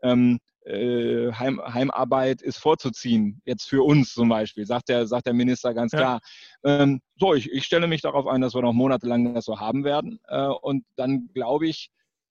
ähm, 0.04 0.40
äh, 0.68 1.32
Heim, 1.32 1.62
Heimarbeit 1.62 2.42
ist 2.42 2.58
vorzuziehen, 2.58 3.42
jetzt 3.46 3.70
für 3.70 3.84
uns 3.84 4.14
zum 4.14 4.30
Beispiel, 4.30 4.66
sagt 4.66 4.90
der, 4.90 5.08
sagt 5.08 5.26
der 5.26 5.34
Minister 5.34 5.74
ganz 5.74 5.94
ja. 5.94 6.00
klar. 6.00 6.20
Ähm, 6.64 7.02
so, 7.18 7.34
ich, 7.34 7.50
ich 7.52 7.64
stelle 7.64 7.88
mich 7.88 8.02
darauf 8.02 8.28
ein, 8.28 8.42
dass 8.42 8.54
wir 8.54 8.62
noch 8.62 8.74
monatelang 8.74 9.34
das 9.34 9.46
so 9.46 9.60
haben 9.60 9.84
werden. 9.84 10.20
Äh, 10.28 10.48
und 10.48 10.84
dann 10.98 11.30
glaube 11.34 11.68
ich, 11.68 11.90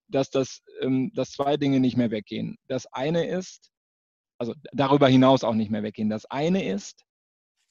dass, 0.09 0.31
das, 0.31 0.61
ähm, 0.81 1.11
dass 1.15 1.31
zwei 1.31 1.57
Dinge 1.57 1.81
nicht 1.81 1.97
mehr 1.97 2.11
weggehen. 2.11 2.59
Das 2.69 2.87
eine 2.93 3.27
ist, 3.27 3.71
also 4.39 4.55
darüber 4.73 5.09
hinaus 5.09 5.43
auch 5.43 5.55
nicht 5.55 5.71
mehr 5.71 5.83
weggehen. 5.83 6.11
Das 6.11 6.27
eine 6.27 6.65
ist, 6.65 7.06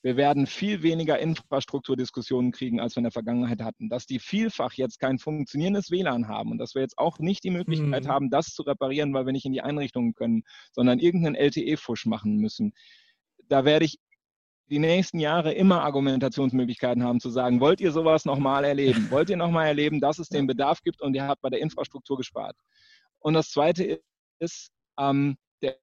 wir 0.06 0.18
werden 0.18 0.46
viel 0.46 0.84
weniger 0.84 1.18
Infrastrukturdiskussionen 1.18 2.52
kriegen, 2.52 2.80
als 2.80 2.96
wir 2.96 3.00
in 3.00 3.06
der 3.06 3.12
Vergangenheit 3.12 3.64
hatten. 3.64 3.90
Dass 3.90 4.06
die 4.06 4.20
vielfach 4.20 4.74
jetzt 4.74 5.00
kein 5.00 5.18
funktionierendes 5.18 5.90
WLAN 5.90 6.28
haben 6.28 6.52
und 6.52 6.60
dass 6.60 6.76
wir 6.76 6.84
jetzt 6.84 7.00
auch 7.00 7.18
nicht 7.18 7.44
die 7.44 7.50
Möglichkeit 7.50 8.04
mhm. 8.04 8.08
haben, 8.08 8.30
das 8.30 8.54
zu 8.54 8.62
reparieren, 8.62 9.16
weil 9.16 9.26
wir 9.26 9.34
nicht 9.34 9.48
in 9.48 9.52
die 9.52 9.64
Einrichtungen 9.64 10.14
können, 10.14 10.44
sondern 10.74 11.00
irgendeinen 11.00 11.34
LTE-Fusch 11.34 12.06
machen 12.06 12.38
müssen. 12.38 12.74
Da 13.48 13.66
werde 13.66 13.86
ich 13.86 13.98
die 14.70 14.78
nächsten 14.78 15.18
Jahre 15.18 15.54
immer 15.54 15.82
Argumentationsmöglichkeiten 15.82 17.02
haben 17.02 17.20
zu 17.20 17.32
sagen, 17.32 17.60
wollt 17.60 17.82
ihr 17.82 17.92
sowas 17.92 18.26
nochmal 18.26 18.64
erleben? 18.64 19.10
Wollt 19.10 19.32
ihr 19.32 19.38
nochmal 19.38 19.66
erleben, 19.66 20.02
dass 20.02 20.20
es 20.20 20.30
den 20.30 20.46
Bedarf 20.46 20.84
gibt 20.84 21.02
und 21.02 21.16
ihr 21.16 21.26
habt 21.26 21.42
bei 21.42 21.50
der 21.50 21.62
Infrastruktur 21.62 22.18
gespart? 22.18 22.56
Und 23.18 23.34
das 23.34 23.50
Zweite 23.50 24.04
ist, 24.38 24.70
ähm, 25.00 25.36
der, 25.64 25.80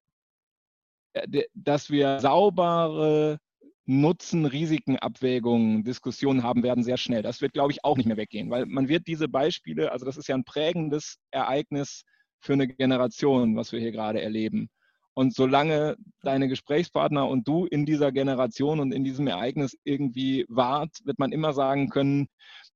der, 1.27 1.45
dass 1.53 1.89
wir 1.89 2.21
saubere 2.21 3.37
Nutzen, 3.85 4.45
Risiken, 4.45 4.97
Abwägungen, 4.97 5.83
Diskussionen 5.83 6.43
haben 6.43 6.63
werden 6.63 6.83
sehr 6.83 6.97
schnell. 6.97 7.21
Das 7.21 7.41
wird, 7.41 7.53
glaube 7.53 7.71
ich, 7.73 7.83
auch 7.83 7.97
nicht 7.97 8.05
mehr 8.05 8.17
weggehen, 8.17 8.49
weil 8.49 8.65
man 8.65 8.87
wird 8.87 9.07
diese 9.07 9.27
Beispiele, 9.27 9.91
also 9.91 10.05
das 10.05 10.17
ist 10.17 10.27
ja 10.27 10.35
ein 10.35 10.45
prägendes 10.45 11.17
Ereignis 11.31 12.03
für 12.39 12.53
eine 12.53 12.67
Generation, 12.67 13.55
was 13.55 13.71
wir 13.71 13.79
hier 13.79 13.91
gerade 13.91 14.21
erleben. 14.21 14.69
Und 15.15 15.35
solange 15.35 15.95
deine 16.23 16.47
Gesprächspartner 16.47 17.27
und 17.27 17.47
du 17.47 17.65
in 17.65 17.85
dieser 17.85 18.11
Generation 18.11 18.79
und 18.79 18.93
in 18.93 19.03
diesem 19.03 19.27
Ereignis 19.27 19.77
irgendwie 19.83 20.45
wart, 20.49 20.97
wird 21.03 21.19
man 21.19 21.31
immer 21.31 21.53
sagen 21.53 21.89
können, 21.89 22.27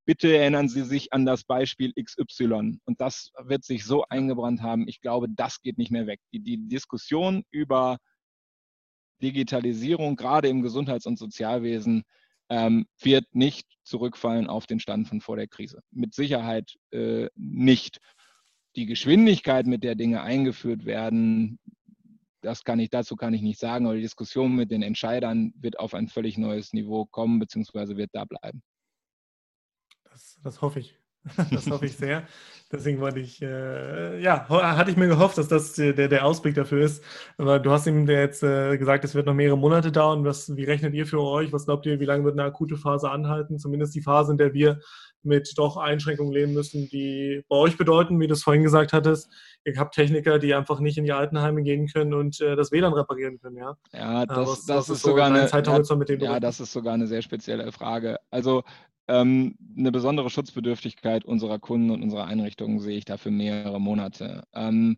bitte 0.06 0.36
erinnern 0.38 0.70
Sie 0.70 0.84
sich 0.84 1.14
an 1.14 1.26
das 1.26 1.44
Beispiel 1.44 1.94
XY. 1.94 2.80
Und 2.86 3.02
das 3.02 3.32
wird 3.44 3.64
sich 3.64 3.86
so 3.86 4.06
eingebrannt 4.10 4.62
haben. 4.62 4.88
Ich 4.88 5.02
glaube, 5.02 5.28
das 5.30 5.62
geht 5.62 5.80
nicht 5.80 5.92
mehr 5.92 6.06
weg. 6.06 6.20
Die, 6.32 6.40
die 6.40 6.68
Diskussion 6.68 7.44
über 7.50 7.98
Digitalisierung, 9.22 10.16
gerade 10.16 10.48
im 10.48 10.62
Gesundheits- 10.62 11.06
und 11.06 11.18
Sozialwesen, 11.18 12.04
ähm, 12.50 12.88
wird 13.02 13.26
nicht 13.36 13.68
zurückfallen 13.84 14.48
auf 14.48 14.68
den 14.68 14.80
Stand 14.80 15.08
von 15.08 15.22
vor 15.22 15.36
der 15.36 15.48
Krise. 15.48 15.82
Mit 15.92 16.14
Sicherheit 16.14 16.76
äh, 16.92 17.28
nicht. 17.36 18.00
Die 18.76 18.86
Geschwindigkeit, 18.86 19.66
mit 19.66 19.84
der 19.84 19.96
Dinge 19.96 20.22
eingeführt 20.22 20.86
werden, 20.86 21.60
das 22.42 22.64
kann 22.64 22.80
ich, 22.80 22.90
dazu 22.90 23.16
kann 23.16 23.34
ich 23.34 23.42
nicht 23.42 23.60
sagen, 23.60 23.86
aber 23.86 23.96
die 23.96 24.02
Diskussion 24.02 24.56
mit 24.56 24.72
den 24.72 24.84
Entscheidern 24.84 25.54
wird 25.58 25.80
auf 25.80 25.94
ein 25.94 26.08
völlig 26.08 26.38
neues 26.38 26.74
Niveau 26.74 27.06
kommen, 27.06 27.40
beziehungsweise 27.40 27.98
wird 27.98 28.12
da 28.14 28.26
bleiben. 28.26 28.62
Das, 30.04 30.40
das 30.44 30.62
hoffe 30.62 30.80
ich. 30.80 30.98
Das 31.52 31.70
hoffe 31.70 31.86
ich 31.86 31.96
sehr. 31.96 32.24
Deswegen 32.70 33.00
wollte 33.00 33.20
ich, 33.20 33.42
äh, 33.42 34.22
ja, 34.22 34.46
hatte 34.50 34.92
ich 34.92 34.98
mir 34.98 35.08
gehofft, 35.08 35.38
dass 35.38 35.48
das 35.48 35.74
der, 35.74 35.94
der 35.94 36.26
Ausblick 36.26 36.54
dafür 36.54 36.84
ist. 36.84 37.02
Aber 37.38 37.60
du 37.60 37.72
hast 37.72 37.88
ihm 37.88 38.06
jetzt 38.10 38.44
äh, 38.44 38.78
gesagt, 38.78 39.06
es 39.06 39.16
wird 39.16 39.26
noch 39.26 39.34
mehrere 39.34 39.58
Monate 39.58 39.90
dauern. 39.90 40.26
Was, 40.26 40.54
wie 40.54 40.66
rechnet 40.66 40.94
ihr 40.94 41.06
für 41.06 41.22
euch? 41.22 41.54
Was 41.54 41.66
glaubt 41.66 41.86
ihr, 41.86 42.02
wie 42.02 42.06
lange 42.06 42.26
wird 42.26 42.38
eine 42.38 42.44
akute 42.44 42.76
Phase 42.76 43.10
anhalten? 43.10 43.58
Zumindest 43.58 43.96
die 43.96 44.02
Phase, 44.02 44.34
in 44.34 44.38
der 44.38 44.54
wir 44.54 44.80
mit 45.24 45.54
doch 45.58 45.78
Einschränkungen 45.78 46.34
leben 46.34 46.54
müssen, 46.54 46.90
die 46.90 47.44
bei 47.48 47.56
euch 47.56 47.78
bedeuten, 47.78 48.20
wie 48.20 48.28
du 48.28 48.34
es 48.34 48.44
vorhin 48.44 48.64
gesagt 48.64 48.94
hattest, 48.94 49.30
ihr 49.64 49.76
habt 49.78 49.96
Techniker, 49.96 50.40
die 50.40 50.54
einfach 50.54 50.80
nicht 50.80 50.98
in 50.98 51.06
die 51.06 51.12
Altenheime 51.12 51.64
gehen 51.64 51.88
können 51.88 52.14
und 52.14 52.40
äh, 52.42 52.56
das 52.56 52.72
WLAN 52.72 52.94
reparieren 52.94 53.40
können, 53.40 53.58
ja? 53.58 53.78
Ja, 53.94 54.26
das, 54.26 54.38
was, 54.38 54.66
das 54.66 54.78
was 54.78 54.90
ist, 54.90 54.96
ist 54.96 55.02
so 55.04 55.10
sogar 55.10 55.28
eine, 55.28 55.48
Zeithorizont, 55.48 56.00
mit 56.00 56.10
dem 56.10 56.20
ja, 56.20 56.40
das 56.40 56.60
ist 56.60 56.72
sogar 56.72 56.94
eine 56.94 57.08
sehr 57.08 57.22
spezielle 57.22 57.72
Frage. 57.72 58.18
Also 58.30 58.64
eine 59.08 59.92
besondere 59.92 60.30
Schutzbedürftigkeit 60.30 61.26
unserer 61.26 61.60
Kunden 61.60 61.92
und 61.92 62.04
unserer 62.04 62.26
Einrichtungen 62.26 62.80
sehe 62.80 62.98
ich 62.98 63.06
da 63.06 63.18
für 63.18 63.32
mehrere 63.32 63.80
Monate. 63.80 64.44
Ähm, 64.54 64.98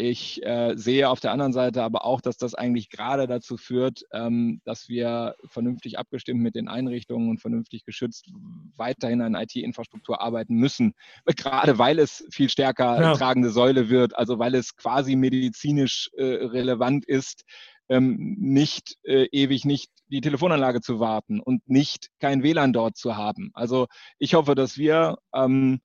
ich 0.00 0.46
äh, 0.46 0.76
sehe 0.76 1.08
auf 1.08 1.18
der 1.18 1.32
anderen 1.32 1.52
Seite 1.52 1.82
aber 1.82 2.04
auch, 2.04 2.20
dass 2.20 2.36
das 2.36 2.54
eigentlich 2.54 2.88
gerade 2.88 3.26
dazu 3.26 3.56
führt, 3.56 4.04
ähm, 4.12 4.60
dass 4.64 4.88
wir 4.88 5.34
vernünftig 5.46 5.98
abgestimmt 5.98 6.40
mit 6.40 6.54
den 6.54 6.68
Einrichtungen 6.68 7.28
und 7.28 7.40
vernünftig 7.40 7.84
geschützt 7.84 8.30
weiterhin 8.76 9.22
an 9.22 9.34
IT-Infrastruktur 9.34 10.20
arbeiten 10.22 10.54
müssen. 10.54 10.94
Gerade 11.26 11.78
weil 11.78 11.98
es 11.98 12.24
viel 12.30 12.48
stärker 12.48 13.00
ja. 13.00 13.14
tragende 13.14 13.50
Säule 13.50 13.88
wird, 13.88 14.16
also 14.16 14.38
weil 14.38 14.54
es 14.54 14.76
quasi 14.76 15.16
medizinisch 15.16 16.10
äh, 16.16 16.22
relevant 16.22 17.04
ist, 17.04 17.44
ähm, 17.88 18.36
nicht 18.38 18.96
äh, 19.04 19.26
ewig 19.32 19.64
nicht 19.64 19.90
die 20.08 20.20
Telefonanlage 20.20 20.80
zu 20.80 21.00
warten 21.00 21.40
und 21.40 21.68
nicht 21.68 22.08
kein 22.20 22.42
WLAN 22.42 22.72
dort 22.72 22.96
zu 22.96 23.16
haben. 23.16 23.50
Also 23.54 23.86
ich 24.18 24.34
hoffe, 24.34 24.54
dass 24.54 24.78
wir 24.78 25.18
ähm, 25.34 25.80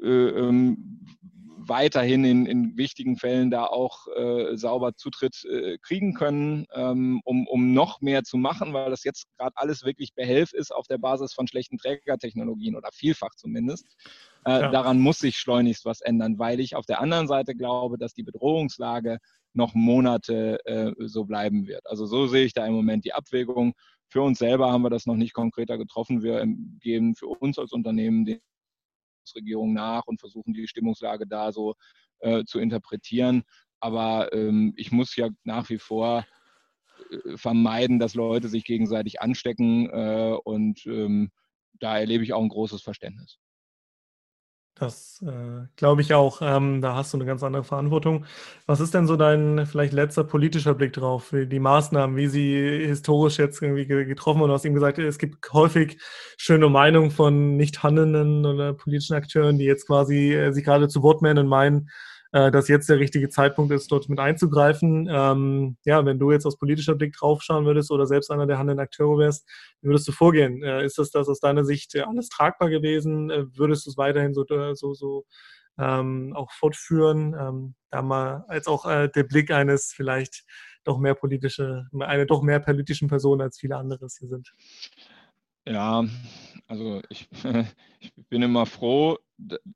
äh, 0.00 0.06
ähm, 0.06 1.04
weiterhin 1.68 2.24
in, 2.24 2.46
in, 2.46 2.76
wichtigen 2.76 3.16
Fällen 3.16 3.50
da 3.50 3.64
auch 3.64 4.06
äh, 4.16 4.56
sauber 4.56 4.94
Zutritt 4.94 5.44
äh, 5.44 5.76
kriegen 5.78 6.14
können, 6.14 6.66
ähm, 6.72 7.20
um, 7.24 7.46
um 7.46 7.74
noch 7.74 8.00
mehr 8.00 8.24
zu 8.24 8.38
machen, 8.38 8.72
weil 8.72 8.90
das 8.90 9.04
jetzt 9.04 9.26
gerade 9.36 9.56
alles 9.56 9.84
wirklich 9.84 10.14
behelf 10.14 10.52
ist 10.52 10.74
auf 10.74 10.86
der 10.86 10.98
Basis 10.98 11.34
von 11.34 11.46
schlechten 11.46 11.76
Trägertechnologien 11.76 12.74
oder 12.74 12.88
vielfach 12.92 13.34
zumindest. 13.36 13.86
Äh, 14.46 14.60
ja. 14.60 14.70
Daran 14.70 14.98
muss 14.98 15.18
sich 15.18 15.36
schleunigst 15.36 15.84
was 15.84 16.00
ändern, 16.00 16.38
weil 16.38 16.60
ich 16.60 16.74
auf 16.74 16.86
der 16.86 17.00
anderen 17.00 17.28
Seite 17.28 17.54
glaube, 17.54 17.98
dass 17.98 18.14
die 18.14 18.22
Bedrohungslage 18.22 19.18
noch 19.58 19.74
Monate 19.74 20.64
äh, 20.64 20.92
so 21.06 21.24
bleiben 21.24 21.66
wird. 21.66 21.86
Also 21.86 22.06
so 22.06 22.28
sehe 22.28 22.46
ich 22.46 22.54
da 22.54 22.64
im 22.64 22.74
Moment 22.74 23.04
die 23.04 23.12
Abwägung. 23.12 23.74
Für 24.06 24.22
uns 24.22 24.38
selber 24.38 24.72
haben 24.72 24.82
wir 24.82 24.90
das 24.90 25.04
noch 25.04 25.16
nicht 25.16 25.34
konkreter 25.34 25.76
getroffen. 25.76 26.22
Wir 26.22 26.46
gehen 26.80 27.14
für 27.16 27.26
uns 27.26 27.58
als 27.58 27.72
Unternehmen 27.72 28.24
die 28.24 28.40
Regierung 29.34 29.74
nach 29.74 30.06
und 30.06 30.20
versuchen 30.20 30.54
die 30.54 30.68
Stimmungslage 30.68 31.26
da 31.26 31.52
so 31.52 31.74
äh, 32.20 32.44
zu 32.44 32.60
interpretieren. 32.60 33.42
Aber 33.80 34.32
ähm, 34.32 34.72
ich 34.76 34.92
muss 34.92 35.16
ja 35.16 35.28
nach 35.42 35.68
wie 35.68 35.78
vor 35.78 36.24
äh, 37.10 37.36
vermeiden, 37.36 37.98
dass 37.98 38.14
Leute 38.14 38.48
sich 38.48 38.64
gegenseitig 38.64 39.20
anstecken 39.20 39.90
äh, 39.90 40.36
und 40.44 40.86
ähm, 40.86 41.30
da 41.80 41.98
erlebe 41.98 42.24
ich 42.24 42.32
auch 42.32 42.42
ein 42.42 42.48
großes 42.48 42.82
Verständnis. 42.82 43.38
Das 44.80 45.20
äh, 45.26 45.66
glaube 45.76 46.02
ich 46.02 46.14
auch. 46.14 46.40
Ähm, 46.40 46.80
da 46.80 46.94
hast 46.94 47.12
du 47.12 47.16
eine 47.16 47.26
ganz 47.26 47.42
andere 47.42 47.64
Verantwortung. 47.64 48.26
Was 48.66 48.78
ist 48.78 48.94
denn 48.94 49.08
so 49.08 49.16
dein 49.16 49.66
vielleicht 49.66 49.92
letzter 49.92 50.22
politischer 50.22 50.74
Blick 50.74 50.92
drauf? 50.92 51.32
Die 51.32 51.58
Maßnahmen, 51.58 52.16
wie 52.16 52.28
sie 52.28 52.86
historisch 52.86 53.38
jetzt 53.38 53.60
irgendwie 53.60 53.86
getroffen 53.86 54.40
wurden? 54.40 54.50
Du 54.50 54.54
hast 54.54 54.64
eben 54.64 54.74
gesagt, 54.74 54.98
es 54.98 55.18
gibt 55.18 55.52
häufig 55.52 55.98
schöne 56.36 56.68
Meinungen 56.68 57.10
von 57.10 57.56
nicht 57.56 57.82
handelnden 57.82 58.46
oder 58.46 58.72
politischen 58.72 59.14
Akteuren, 59.14 59.58
die 59.58 59.64
jetzt 59.64 59.86
quasi 59.86 60.32
äh, 60.32 60.52
sich 60.52 60.64
gerade 60.64 60.86
zu 60.86 61.02
Wort 61.02 61.22
melden 61.22 61.40
und 61.40 61.48
meinen, 61.48 61.90
äh, 62.32 62.50
dass 62.50 62.68
jetzt 62.68 62.88
der 62.88 62.98
richtige 62.98 63.28
Zeitpunkt 63.28 63.72
ist, 63.72 63.90
dort 63.90 64.08
mit 64.08 64.18
einzugreifen. 64.18 65.08
Ähm, 65.10 65.76
ja, 65.84 66.04
wenn 66.04 66.18
du 66.18 66.30
jetzt 66.30 66.46
aus 66.46 66.58
politischer 66.58 66.94
Blick 66.94 67.14
draufschauen 67.14 67.64
würdest 67.64 67.90
oder 67.90 68.06
selbst 68.06 68.30
einer 68.30 68.46
der 68.46 68.58
handelnden 68.58 68.82
Akteure 68.82 69.18
wärst, 69.18 69.48
wie 69.80 69.88
würdest 69.88 70.08
du 70.08 70.12
vorgehen? 70.12 70.62
Äh, 70.62 70.84
ist 70.84 70.98
das, 70.98 71.10
das 71.10 71.28
aus 71.28 71.40
deiner 71.40 71.64
Sicht 71.64 71.94
äh, 71.94 72.00
alles 72.00 72.28
tragbar 72.28 72.70
gewesen? 72.70 73.30
Äh, 73.30 73.44
würdest 73.56 73.86
du 73.86 73.90
es 73.90 73.96
weiterhin 73.96 74.34
so, 74.34 74.44
äh, 74.46 74.74
so, 74.74 74.94
so 74.94 75.24
ähm, 75.78 76.32
auch 76.34 76.52
fortführen? 76.52 77.34
Ähm, 77.38 77.74
da 77.90 78.02
mal 78.02 78.44
als 78.48 78.66
auch 78.66 78.84
äh, 78.84 79.08
der 79.08 79.24
Blick 79.24 79.50
eines 79.50 79.92
vielleicht 79.94 80.44
doch 80.84 80.98
mehr 80.98 81.14
politische, 81.14 81.86
eine 81.98 82.26
doch 82.26 82.42
mehr 82.42 82.60
politischen 82.60 83.08
Person 83.08 83.40
als 83.40 83.58
viele 83.58 83.76
andere 83.76 84.06
hier 84.18 84.28
sind. 84.28 84.52
Ja, 85.66 86.04
also 86.68 87.00
ich, 87.08 87.28
ich 88.00 88.12
bin 88.28 88.42
immer 88.42 88.66
froh, 88.66 89.16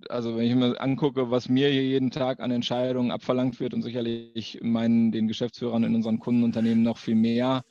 also 0.08 0.36
wenn 0.36 0.46
ich 0.46 0.54
mir 0.54 0.80
angucke, 0.80 1.30
was 1.30 1.48
mir 1.48 1.68
hier 1.68 1.84
jeden 1.84 2.10
Tag 2.10 2.40
an 2.40 2.50
Entscheidungen 2.50 3.10
abverlangt 3.10 3.58
wird 3.60 3.74
und 3.74 3.82
sicherlich 3.82 4.60
meinen 4.62 5.10
den 5.10 5.28
Geschäftsführern 5.28 5.84
in 5.84 5.94
unseren 5.94 6.18
Kundenunternehmen 6.18 6.82
noch 6.82 6.98
viel 6.98 7.14
mehr, 7.14 7.62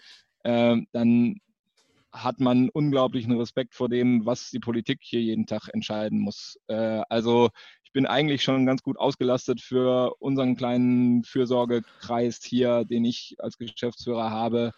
äh, 0.43 0.77
dann 0.91 1.39
hat 2.11 2.39
man 2.39 2.69
unglaublichen 2.69 3.31
Respekt 3.37 3.73
vor 3.73 3.87
dem, 3.87 4.25
was 4.25 4.49
die 4.49 4.59
Politik 4.59 4.99
hier 5.01 5.21
jeden 5.21 5.45
Tag 5.45 5.69
entscheiden 5.71 6.19
muss. 6.19 6.57
Äh, 6.67 7.01
also 7.07 7.49
ich 7.83 7.93
bin 7.93 8.05
eigentlich 8.05 8.43
schon 8.43 8.65
ganz 8.65 8.83
gut 8.83 8.97
ausgelastet 8.97 9.61
für 9.61 10.15
unseren 10.19 10.55
kleinen 10.55 11.23
Fürsorgekreis 11.23 12.41
hier, 12.43 12.85
den 12.85 13.05
ich 13.05 13.35
als 13.39 13.57
Geschäftsführer 13.57 14.29
habe. 14.31 14.71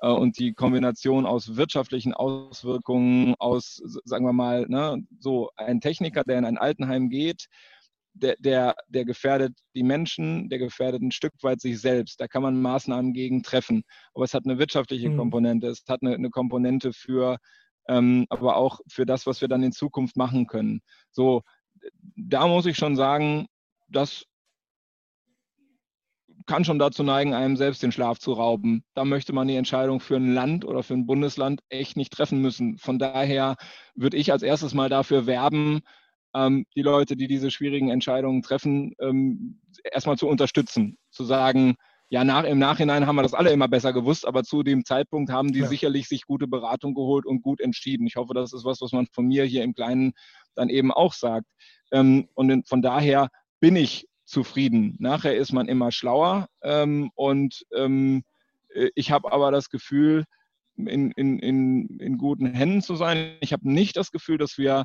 Äh, 0.00 0.08
und 0.08 0.38
die 0.38 0.52
Kombination 0.52 1.26
aus 1.26 1.56
wirtschaftlichen 1.56 2.14
Auswirkungen, 2.14 3.34
aus, 3.38 3.82
sagen 4.04 4.24
wir 4.24 4.32
mal, 4.32 4.66
ne, 4.68 5.02
so 5.18 5.50
ein 5.56 5.80
Techniker, 5.80 6.24
der 6.24 6.38
in 6.38 6.44
ein 6.44 6.58
Altenheim 6.58 7.08
geht, 7.08 7.46
der, 8.12 8.36
der, 8.38 8.74
der 8.88 9.04
gefährdet 9.04 9.56
die 9.74 9.82
Menschen, 9.82 10.48
der 10.48 10.58
gefährdet 10.58 11.02
ein 11.02 11.12
Stück 11.12 11.32
weit 11.42 11.60
sich 11.60 11.80
selbst. 11.80 12.20
Da 12.20 12.26
kann 12.26 12.42
man 12.42 12.60
Maßnahmen 12.60 13.12
gegen 13.12 13.42
treffen. 13.42 13.82
Aber 14.14 14.24
es 14.24 14.34
hat 14.34 14.44
eine 14.44 14.58
wirtschaftliche 14.58 15.10
mhm. 15.10 15.16
Komponente, 15.16 15.68
es 15.68 15.84
hat 15.88 16.02
eine, 16.02 16.14
eine 16.14 16.30
Komponente 16.30 16.92
für, 16.92 17.38
ähm, 17.88 18.26
aber 18.28 18.56
auch 18.56 18.80
für 18.88 19.06
das, 19.06 19.26
was 19.26 19.40
wir 19.40 19.48
dann 19.48 19.62
in 19.62 19.72
Zukunft 19.72 20.16
machen 20.16 20.46
können. 20.46 20.80
So, 21.12 21.42
da 22.16 22.46
muss 22.46 22.66
ich 22.66 22.76
schon 22.76 22.96
sagen, 22.96 23.46
das 23.88 24.24
kann 26.46 26.64
schon 26.64 26.78
dazu 26.78 27.02
neigen, 27.02 27.34
einem 27.34 27.56
selbst 27.56 27.82
den 27.82 27.92
Schlaf 27.92 28.18
zu 28.18 28.32
rauben. 28.32 28.84
Da 28.94 29.04
möchte 29.04 29.32
man 29.32 29.48
die 29.48 29.56
Entscheidung 29.56 30.00
für 30.00 30.16
ein 30.16 30.34
Land 30.34 30.64
oder 30.64 30.82
für 30.82 30.94
ein 30.94 31.06
Bundesland 31.06 31.60
echt 31.68 31.96
nicht 31.96 32.12
treffen 32.12 32.40
müssen. 32.40 32.78
Von 32.78 32.98
daher 32.98 33.56
würde 33.94 34.16
ich 34.16 34.32
als 34.32 34.42
erstes 34.42 34.74
mal 34.74 34.88
dafür 34.88 35.26
werben, 35.26 35.80
ähm, 36.34 36.66
die 36.76 36.82
Leute, 36.82 37.16
die 37.16 37.26
diese 37.26 37.50
schwierigen 37.50 37.90
Entscheidungen 37.90 38.42
treffen, 38.42 38.94
ähm, 39.00 39.60
erstmal 39.90 40.16
zu 40.16 40.28
unterstützen, 40.28 40.98
zu 41.10 41.24
sagen, 41.24 41.76
ja, 42.12 42.24
nach, 42.24 42.42
im 42.42 42.58
Nachhinein 42.58 43.06
haben 43.06 43.16
wir 43.16 43.22
das 43.22 43.34
alle 43.34 43.52
immer 43.52 43.68
besser 43.68 43.92
gewusst, 43.92 44.26
aber 44.26 44.42
zu 44.42 44.64
dem 44.64 44.84
Zeitpunkt 44.84 45.30
haben 45.30 45.52
die 45.52 45.60
ja. 45.60 45.68
sicherlich 45.68 46.08
sich 46.08 46.26
gute 46.26 46.48
Beratung 46.48 46.94
geholt 46.94 47.24
und 47.24 47.40
gut 47.40 47.60
entschieden. 47.60 48.06
Ich 48.06 48.16
hoffe, 48.16 48.34
das 48.34 48.52
ist 48.52 48.64
was, 48.64 48.80
was 48.80 48.90
man 48.90 49.06
von 49.12 49.26
mir 49.26 49.44
hier 49.44 49.62
im 49.62 49.74
Kleinen 49.74 50.12
dann 50.56 50.70
eben 50.70 50.90
auch 50.90 51.12
sagt. 51.12 51.46
Ähm, 51.92 52.28
und 52.34 52.68
von 52.68 52.82
daher 52.82 53.28
bin 53.60 53.76
ich 53.76 54.08
zufrieden. 54.30 54.96
Nachher 54.98 55.36
ist 55.36 55.52
man 55.52 55.68
immer 55.68 55.92
schlauer 55.92 56.48
ähm, 56.62 57.10
und 57.14 57.64
ähm, 57.74 58.22
äh, 58.74 58.90
ich 58.94 59.10
habe 59.10 59.32
aber 59.32 59.50
das 59.50 59.68
Gefühl, 59.70 60.24
in, 60.76 61.10
in, 61.12 61.38
in, 61.38 61.98
in 61.98 62.16
guten 62.16 62.46
Händen 62.46 62.82
zu 62.82 62.96
sein. 62.96 63.36
Ich 63.40 63.52
habe 63.52 63.70
nicht 63.70 63.96
das 63.96 64.10
Gefühl, 64.12 64.38
dass 64.38 64.56
wir 64.56 64.84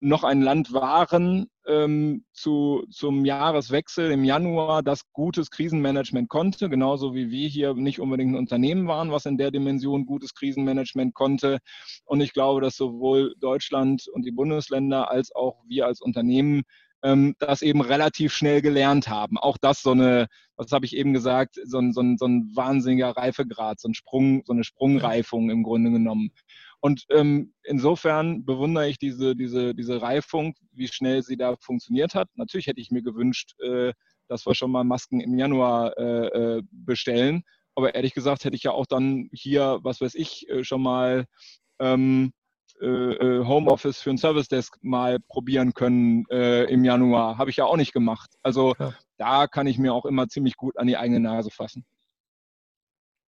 noch 0.00 0.24
ein 0.24 0.42
Land 0.42 0.72
waren 0.74 1.46
ähm, 1.66 2.24
zu, 2.32 2.84
zum 2.90 3.24
Jahreswechsel 3.24 4.10
im 4.10 4.24
Januar, 4.24 4.82
das 4.82 5.10
gutes 5.12 5.50
Krisenmanagement 5.50 6.28
konnte, 6.28 6.68
genauso 6.68 7.14
wie 7.14 7.30
wir 7.30 7.48
hier 7.48 7.74
nicht 7.74 7.98
unbedingt 7.98 8.32
ein 8.32 8.38
Unternehmen 8.38 8.86
waren, 8.88 9.10
was 9.10 9.24
in 9.24 9.38
der 9.38 9.50
Dimension 9.50 10.04
gutes 10.04 10.34
Krisenmanagement 10.34 11.14
konnte. 11.14 11.58
Und 12.04 12.20
ich 12.20 12.34
glaube, 12.34 12.60
dass 12.60 12.76
sowohl 12.76 13.34
Deutschland 13.40 14.06
und 14.12 14.26
die 14.26 14.32
Bundesländer 14.32 15.10
als 15.10 15.34
auch 15.34 15.62
wir 15.66 15.86
als 15.86 16.02
Unternehmen 16.02 16.62
das 17.02 17.62
eben 17.62 17.82
relativ 17.82 18.32
schnell 18.34 18.62
gelernt 18.62 19.08
haben. 19.08 19.38
Auch 19.38 19.58
das 19.58 19.82
so 19.82 19.92
eine, 19.92 20.26
was 20.56 20.72
habe 20.72 20.86
ich 20.86 20.96
eben 20.96 21.12
gesagt, 21.12 21.56
so 21.64 21.78
ein, 21.78 21.92
so, 21.92 22.00
ein, 22.00 22.18
so 22.18 22.26
ein 22.26 22.50
wahnsinniger 22.56 23.10
Reifegrad, 23.10 23.78
so 23.78 23.88
ein 23.88 23.94
Sprung, 23.94 24.42
so 24.44 24.52
eine 24.52 24.64
Sprungreifung 24.64 25.50
im 25.50 25.62
Grunde 25.62 25.90
genommen. 25.92 26.30
Und 26.80 27.04
ähm, 27.10 27.52
insofern 27.64 28.44
bewundere 28.44 28.88
ich 28.88 28.98
diese, 28.98 29.34
diese, 29.36 29.74
diese 29.74 30.00
Reifung, 30.02 30.54
wie 30.72 30.88
schnell 30.88 31.22
sie 31.22 31.36
da 31.36 31.56
funktioniert 31.56 32.14
hat. 32.14 32.28
Natürlich 32.34 32.66
hätte 32.66 32.80
ich 32.80 32.90
mir 32.90 33.02
gewünscht, 33.02 33.54
äh, 33.60 33.92
dass 34.28 34.46
wir 34.46 34.54
schon 34.54 34.70
mal 34.70 34.84
Masken 34.84 35.20
im 35.20 35.38
Januar 35.38 35.96
äh, 35.98 36.56
äh 36.58 36.62
bestellen. 36.70 37.42
Aber 37.74 37.94
ehrlich 37.94 38.14
gesagt 38.14 38.44
hätte 38.44 38.56
ich 38.56 38.62
ja 38.62 38.72
auch 38.72 38.86
dann 38.86 39.28
hier, 39.32 39.80
was 39.82 40.00
weiß 40.00 40.14
ich, 40.14 40.48
äh, 40.48 40.64
schon 40.64 40.82
mal 40.82 41.26
ähm, 41.78 42.32
äh, 42.80 42.86
äh, 42.86 43.44
Homeoffice 43.44 44.00
für 44.00 44.10
ein 44.10 44.18
Service 44.18 44.48
Desk 44.48 44.76
mal 44.82 45.18
probieren 45.20 45.74
können 45.74 46.24
äh, 46.30 46.64
im 46.64 46.84
Januar. 46.84 47.38
Habe 47.38 47.50
ich 47.50 47.56
ja 47.56 47.64
auch 47.64 47.76
nicht 47.76 47.92
gemacht. 47.92 48.34
Also 48.42 48.74
ja. 48.78 48.92
da 49.18 49.46
kann 49.46 49.66
ich 49.66 49.78
mir 49.78 49.94
auch 49.94 50.04
immer 50.04 50.28
ziemlich 50.28 50.56
gut 50.56 50.78
an 50.78 50.86
die 50.86 50.96
eigene 50.96 51.20
Nase 51.20 51.50
fassen. 51.50 51.84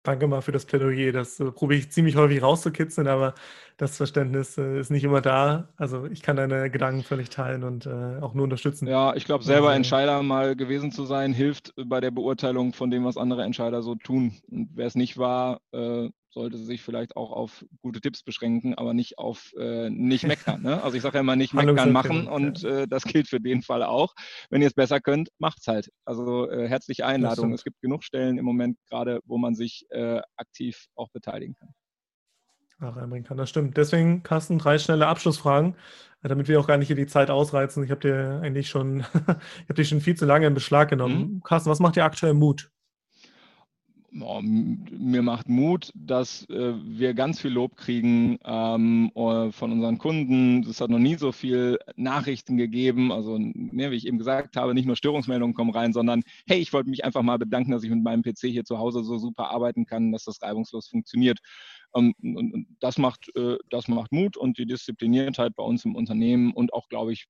Danke 0.05 0.27
mal 0.27 0.41
für 0.41 0.51
das 0.51 0.65
Plädoyer. 0.65 1.13
Das 1.13 1.39
äh, 1.39 1.49
probiere 1.49 1.79
ich 1.79 1.91
ziemlich 1.91 2.17
häufig 2.17 2.41
rauszukitzeln, 2.41 3.07
aber 3.07 3.35
das 3.77 3.95
Verständnis 3.95 4.57
äh, 4.57 4.79
ist 4.79 4.91
nicht 4.91 5.05
immer 5.05 5.21
da. 5.21 5.69
Also 5.77 6.05
ich 6.07 6.21
kann 6.21 6.35
deine 6.35 6.69
Gedanken 6.69 7.03
völlig 7.03 7.29
teilen 7.29 7.63
und 7.63 7.85
äh, 7.85 8.19
auch 8.19 8.33
nur 8.33 8.43
unterstützen. 8.43 8.85
Ja, 8.85 9.15
ich 9.15 9.23
glaube, 9.23 9.45
selber 9.45 9.73
Entscheider 9.73 10.21
mal 10.21 10.57
gewesen 10.57 10.91
zu 10.91 11.05
sein, 11.05 11.33
hilft 11.33 11.73
bei 11.85 12.01
der 12.01 12.11
Beurteilung 12.11 12.73
von 12.73 12.91
dem, 12.91 13.05
was 13.05 13.15
andere 13.15 13.43
Entscheider 13.43 13.81
so 13.81 13.95
tun. 13.95 14.33
Und 14.51 14.71
wer 14.73 14.87
es 14.87 14.95
nicht 14.95 15.17
war, 15.17 15.61
äh, 15.71 16.09
sollte 16.33 16.57
sich 16.57 16.81
vielleicht 16.81 17.15
auch 17.15 17.31
auf 17.31 17.65
gute 17.81 18.01
Tipps 18.01 18.23
beschränken, 18.23 18.75
aber 18.75 18.93
nicht 18.93 19.17
auf 19.17 19.53
äh, 19.57 19.89
nicht 19.89 20.25
meckern. 20.25 20.61
Ne? 20.61 20.83
Also 20.83 20.97
ich 20.97 21.03
sage 21.03 21.15
ja 21.17 21.21
immer 21.21 21.35
nicht 21.35 21.53
meckern 21.53 21.91
machen 21.91 22.27
und 22.27 22.63
äh, 22.63 22.87
das 22.87 23.03
gilt 23.03 23.27
für 23.27 23.39
den 23.39 23.61
Fall 23.61 23.83
auch. 23.83 24.13
Wenn 24.49 24.61
ihr 24.61 24.67
es 24.67 24.73
besser 24.73 24.99
könnt, 24.99 25.29
macht's 25.37 25.67
halt. 25.67 25.89
Also 26.05 26.49
äh, 26.49 26.67
herzliche 26.67 27.05
Einladung. 27.05 27.53
Es 27.53 27.63
gibt 27.63 27.79
genug 27.81 28.03
Stellen 28.03 28.37
im 28.37 28.45
Moment 28.45 28.77
gerade, 28.89 29.19
wo 29.25 29.37
man 29.37 29.55
sich 29.55 29.85
äh, 29.89 30.21
aktiv 30.35 30.87
auch 30.95 31.09
beteiligen 31.09 31.55
kann. 31.55 31.69
Ach, 32.79 32.97
einbringen 32.97 33.23
kann, 33.23 33.37
das 33.37 33.49
stimmt. 33.49 33.77
Deswegen, 33.77 34.23
Carsten, 34.23 34.57
drei 34.57 34.77
schnelle 34.77 35.07
Abschlussfragen, 35.07 35.75
äh, 36.21 36.27
damit 36.27 36.47
wir 36.49 36.59
auch 36.59 36.67
gar 36.67 36.77
nicht 36.77 36.87
hier 36.87 36.95
die 36.95 37.07
Zeit 37.07 37.29
ausreizen. 37.29 37.83
Ich 37.83 37.91
habe 37.91 38.01
dir 38.01 38.41
eigentlich 38.43 38.67
schon, 38.67 38.99
ich 39.13 39.69
habe 39.69 39.75
dich 39.75 39.87
schon 39.87 40.01
viel 40.01 40.15
zu 40.15 40.25
lange 40.25 40.47
in 40.47 40.53
Beschlag 40.53 40.89
genommen. 40.89 41.35
Mhm. 41.35 41.43
Carsten, 41.43 41.69
was 41.69 41.79
macht 41.79 41.95
dir 41.95 42.03
aktuell 42.03 42.33
Mut? 42.33 42.72
Oh, 44.21 44.41
mir 44.41 45.21
macht 45.21 45.49
Mut, 45.49 45.91
dass 45.95 46.47
äh, 46.49 46.73
wir 46.83 47.13
ganz 47.13 47.41
viel 47.41 47.51
Lob 47.51 47.75
kriegen 47.75 48.37
ähm, 48.43 49.11
äh, 49.15 49.51
von 49.51 49.71
unseren 49.71 49.97
Kunden. 49.97 50.63
Es 50.63 50.81
hat 50.81 50.89
noch 50.89 50.99
nie 50.99 51.15
so 51.15 51.31
viel 51.31 51.79
Nachrichten 51.95 52.57
gegeben. 52.57 53.11
Also, 53.11 53.37
ne, 53.37 53.91
wie 53.91 53.95
ich 53.95 54.07
eben 54.07 54.17
gesagt 54.17 54.55
habe, 54.55 54.73
nicht 54.73 54.85
nur 54.85 54.95
Störungsmeldungen 54.95 55.53
kommen 55.53 55.71
rein, 55.71 55.93
sondern 55.93 56.23
hey, 56.47 56.59
ich 56.59 56.73
wollte 56.73 56.89
mich 56.89 57.05
einfach 57.05 57.21
mal 57.21 57.37
bedanken, 57.37 57.71
dass 57.71 57.83
ich 57.83 57.89
mit 57.89 58.03
meinem 58.03 58.23
PC 58.23 58.41
hier 58.41 58.65
zu 58.65 58.77
Hause 58.77 59.03
so 59.03 59.17
super 59.17 59.49
arbeiten 59.49 59.85
kann, 59.85 60.11
dass 60.11 60.25
das 60.25 60.41
reibungslos 60.41 60.87
funktioniert. 60.87 61.39
Ähm, 61.95 62.13
und, 62.21 62.53
und 62.53 62.67
das, 62.79 62.97
macht, 62.97 63.35
äh, 63.35 63.57
das 63.69 63.87
macht 63.87 64.11
Mut 64.11 64.37
und 64.37 64.57
die 64.57 64.65
Diszipliniertheit 64.65 65.55
bei 65.55 65.63
uns 65.63 65.85
im 65.85 65.95
Unternehmen 65.95 66.53
und 66.53 66.73
auch, 66.73 66.87
glaube 66.89 67.13
ich, 67.13 67.27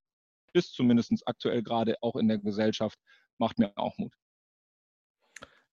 bis 0.53 0.71
zumindest 0.71 1.11
aktuell 1.25 1.63
gerade 1.63 1.95
auch 2.01 2.15
in 2.15 2.27
der 2.27 2.37
Gesellschaft 2.37 2.99
macht 3.39 3.57
mir 3.57 3.71
auch 3.75 3.97
Mut. 3.97 4.13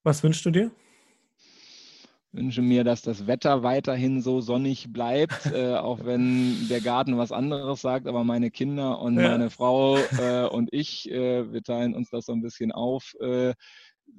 Was 0.03 0.23
wünschst 0.23 0.47
du 0.47 0.51
dir? 0.51 0.71
Wünsche 2.33 2.63
mir, 2.63 2.85
dass 2.85 3.03
das 3.03 3.27
Wetter 3.27 3.63
weiterhin 3.63 4.23
so 4.23 4.41
sonnig 4.41 4.93
bleibt, 4.93 5.47
äh, 5.47 5.75
auch 5.75 6.05
wenn 6.05 6.69
der 6.69 6.81
Garten 6.81 7.19
was 7.19 7.33
anderes 7.33 7.81
sagt, 7.81 8.07
aber 8.07 8.25
meine 8.25 8.51
Kinder 8.51 9.01
und 9.01 9.19
ja. 9.19 9.31
meine 9.31 9.51
Frau 9.51 9.97
äh, 9.99 10.47
und 10.47 10.73
ich, 10.73 11.11
äh, 11.11 11.53
wir 11.53 11.63
teilen 11.63 11.95
uns 11.95 12.11
das 12.11 12.27
so 12.27 12.33
ein 12.33 12.43
bisschen 12.43 12.73
auf, 12.73 13.15
äh, 13.21 13.55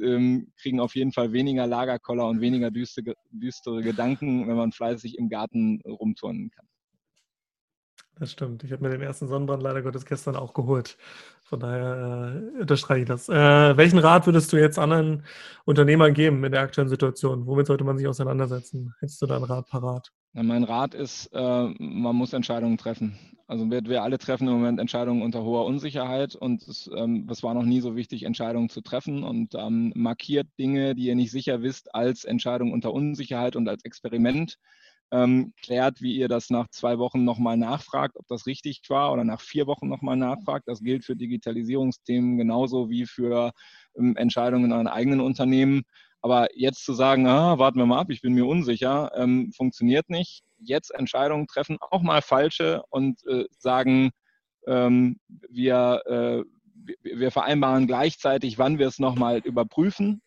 ähm, 0.02 0.52
kriegen 0.58 0.80
auf 0.80 0.96
jeden 0.96 1.12
Fall 1.12 1.34
weniger 1.34 1.68
Lagerkoller 1.68 2.28
und 2.28 2.42
weniger 2.42 2.72
düstere, 2.72 3.16
düstere 3.32 3.82
Gedanken, 3.82 4.48
wenn 4.48 4.56
man 4.56 4.72
fleißig 4.72 5.18
im 5.18 5.30
Garten 5.30 5.82
rumturnen 5.86 6.50
kann. 6.52 6.68
Das 8.20 8.32
stimmt. 8.32 8.64
Ich 8.64 8.72
habe 8.72 8.84
mir 8.84 8.90
den 8.90 9.02
ersten 9.02 9.28
Sonnenbrand 9.28 9.64
leider 9.64 9.82
Gottes 9.82 10.06
gestern 10.06 10.36
auch 10.36 10.54
geholt. 10.54 10.98
Von 11.44 11.60
daher 11.60 12.34
äh, 12.56 12.62
unterstreiche 12.62 13.02
ich 13.02 13.08
das. 13.08 13.28
Äh, 13.30 13.76
welchen 13.78 14.00
Rat 14.00 14.26
würdest 14.26 14.54
du 14.54 14.58
jetzt 14.58 14.80
anderen 14.80 15.24
Unternehmern 15.66 16.14
geben 16.14 16.44
in 16.44 16.52
der 16.52 16.62
aktuellen 16.62 16.90
Situation? 16.90 17.46
Womit 17.46 17.68
sollte 17.68 17.84
man 17.84 17.98
sich 17.98 18.08
auseinandersetzen? 18.08 18.94
Hättest 19.00 19.22
du 19.22 19.26
da 19.26 19.36
einen 19.36 19.46
Rat 19.46 19.68
parat? 19.68 20.12
Ja, 20.34 20.44
mein 20.44 20.64
Rat 20.64 20.94
ist, 20.94 21.28
äh, 21.34 21.68
man 21.78 22.16
muss 22.16 22.32
Entscheidungen 22.32 22.78
treffen. 22.78 23.18
Also 23.48 23.70
wir, 23.70 23.84
wir 23.84 24.02
alle 24.02 24.18
treffen 24.18 24.48
im 24.48 24.54
Moment 24.54 24.80
Entscheidungen 24.80 25.24
unter 25.24 25.44
hoher 25.44 25.66
Unsicherheit 25.66 26.36
und 26.36 26.66
es, 26.70 26.90
ähm, 26.96 27.28
es 27.30 27.44
war 27.44 27.54
noch 27.54 27.66
nie 27.66 27.82
so 27.82 27.98
wichtig, 27.98 28.24
Entscheidungen 28.24 28.70
zu 28.70 28.80
treffen 28.80 29.26
und 29.26 29.56
ähm, 29.56 29.92
markiert 29.94 30.48
Dinge, 30.58 30.96
die 30.96 31.08
ihr 31.08 31.16
nicht 31.16 31.32
sicher 31.32 31.62
wisst, 31.62 31.94
als 31.94 32.24
Entscheidung 32.24 32.72
unter 32.72 32.94
Unsicherheit 32.94 33.58
und 33.58 33.68
als 33.68 33.84
Experiment. 33.84 34.58
Ähm, 35.14 35.54
klärt, 35.62 36.02
wie 36.02 36.16
ihr 36.16 36.30
das 36.30 36.50
nach 36.50 36.70
zwei 36.70 36.98
Wochen 36.98 37.26
nochmal 37.26 37.58
nachfragt, 37.58 38.16
ob 38.18 38.28
das 38.28 38.46
richtig 38.46 38.82
war 38.88 39.12
oder 39.12 39.26
nach 39.26 39.42
vier 39.42 39.68
Wochen 39.68 39.90
nochmal 39.90 40.16
nachfragt. 40.16 40.68
Das 40.68 40.82
gilt 40.82 41.04
für 41.04 41.18
Digitalisierungsthemen 41.18 42.38
genauso 42.38 42.90
wie 42.90 43.06
für 43.06 43.52
ähm, 43.98 44.16
Entscheidungen 44.16 44.66
in 44.66 44.72
euren 44.72 44.88
eigenen 44.88 45.20
Unternehmen. 45.20 45.84
Aber 46.22 46.48
jetzt 46.56 46.86
zu 46.86 46.94
sagen, 46.94 47.28
ah, 47.28 47.58
warten 47.58 47.80
wir 47.80 47.86
mal 47.86 48.00
ab, 48.00 48.10
ich 48.10 48.22
bin 48.22 48.34
mir 48.34 48.46
unsicher, 48.46 49.12
ähm, 49.16 49.52
funktioniert 49.52 50.10
nicht. 50.10 50.44
Jetzt 50.60 50.94
Entscheidungen 50.94 51.48
treffen, 51.48 51.78
auch 51.82 52.04
mal 52.04 52.22
falsche 52.22 52.84
und 52.90 53.26
äh, 53.28 53.46
sagen, 53.58 54.12
ähm, 54.68 55.20
wir, 55.50 56.02
äh, 56.06 56.44
wir 57.02 57.32
vereinbaren 57.32 57.88
gleichzeitig, 57.88 58.60
wann 58.60 58.78
wir 58.78 58.88
es 58.88 59.00
nochmal 59.00 59.40
überprüfen. 59.40 60.22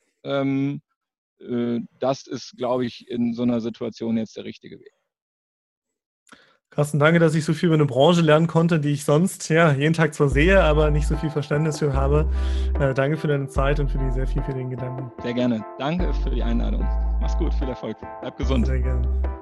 Äh, 1.44 1.80
das 2.00 2.26
ist, 2.26 2.56
glaube 2.56 2.86
ich, 2.86 3.08
in 3.08 3.34
so 3.34 3.42
einer 3.42 3.60
Situation 3.60 4.16
jetzt 4.16 4.36
der 4.36 4.44
richtige 4.44 4.78
Weg. 4.78 4.92
Carsten, 6.74 6.98
danke, 6.98 7.20
dass 7.20 7.36
ich 7.36 7.44
so 7.44 7.52
viel 7.54 7.68
über 7.68 7.76
eine 7.76 7.86
Branche 7.86 8.20
lernen 8.20 8.48
konnte, 8.48 8.80
die 8.80 8.90
ich 8.90 9.04
sonst 9.04 9.48
ja 9.48 9.72
jeden 9.72 9.94
Tag 9.94 10.12
zwar 10.12 10.28
sehe, 10.28 10.60
aber 10.60 10.90
nicht 10.90 11.06
so 11.06 11.16
viel 11.16 11.30
Verständnis 11.30 11.78
für 11.78 11.92
habe. 11.92 12.28
Äh, 12.80 12.94
danke 12.94 13.16
für 13.16 13.28
deine 13.28 13.46
Zeit 13.46 13.78
und 13.78 13.90
für 13.90 13.98
die 13.98 14.10
sehr 14.10 14.26
vielfältigen 14.26 14.70
Gedanken. 14.70 15.12
Sehr 15.22 15.34
gerne. 15.34 15.64
Danke 15.78 16.12
für 16.14 16.30
die 16.30 16.42
Einladung. 16.42 16.82
Mach's 17.20 17.38
gut, 17.38 17.54
viel 17.54 17.68
Erfolg. 17.68 17.96
Bleib 18.20 18.36
gesund. 18.36 18.66
Sehr 18.66 18.80
gerne. 18.80 19.33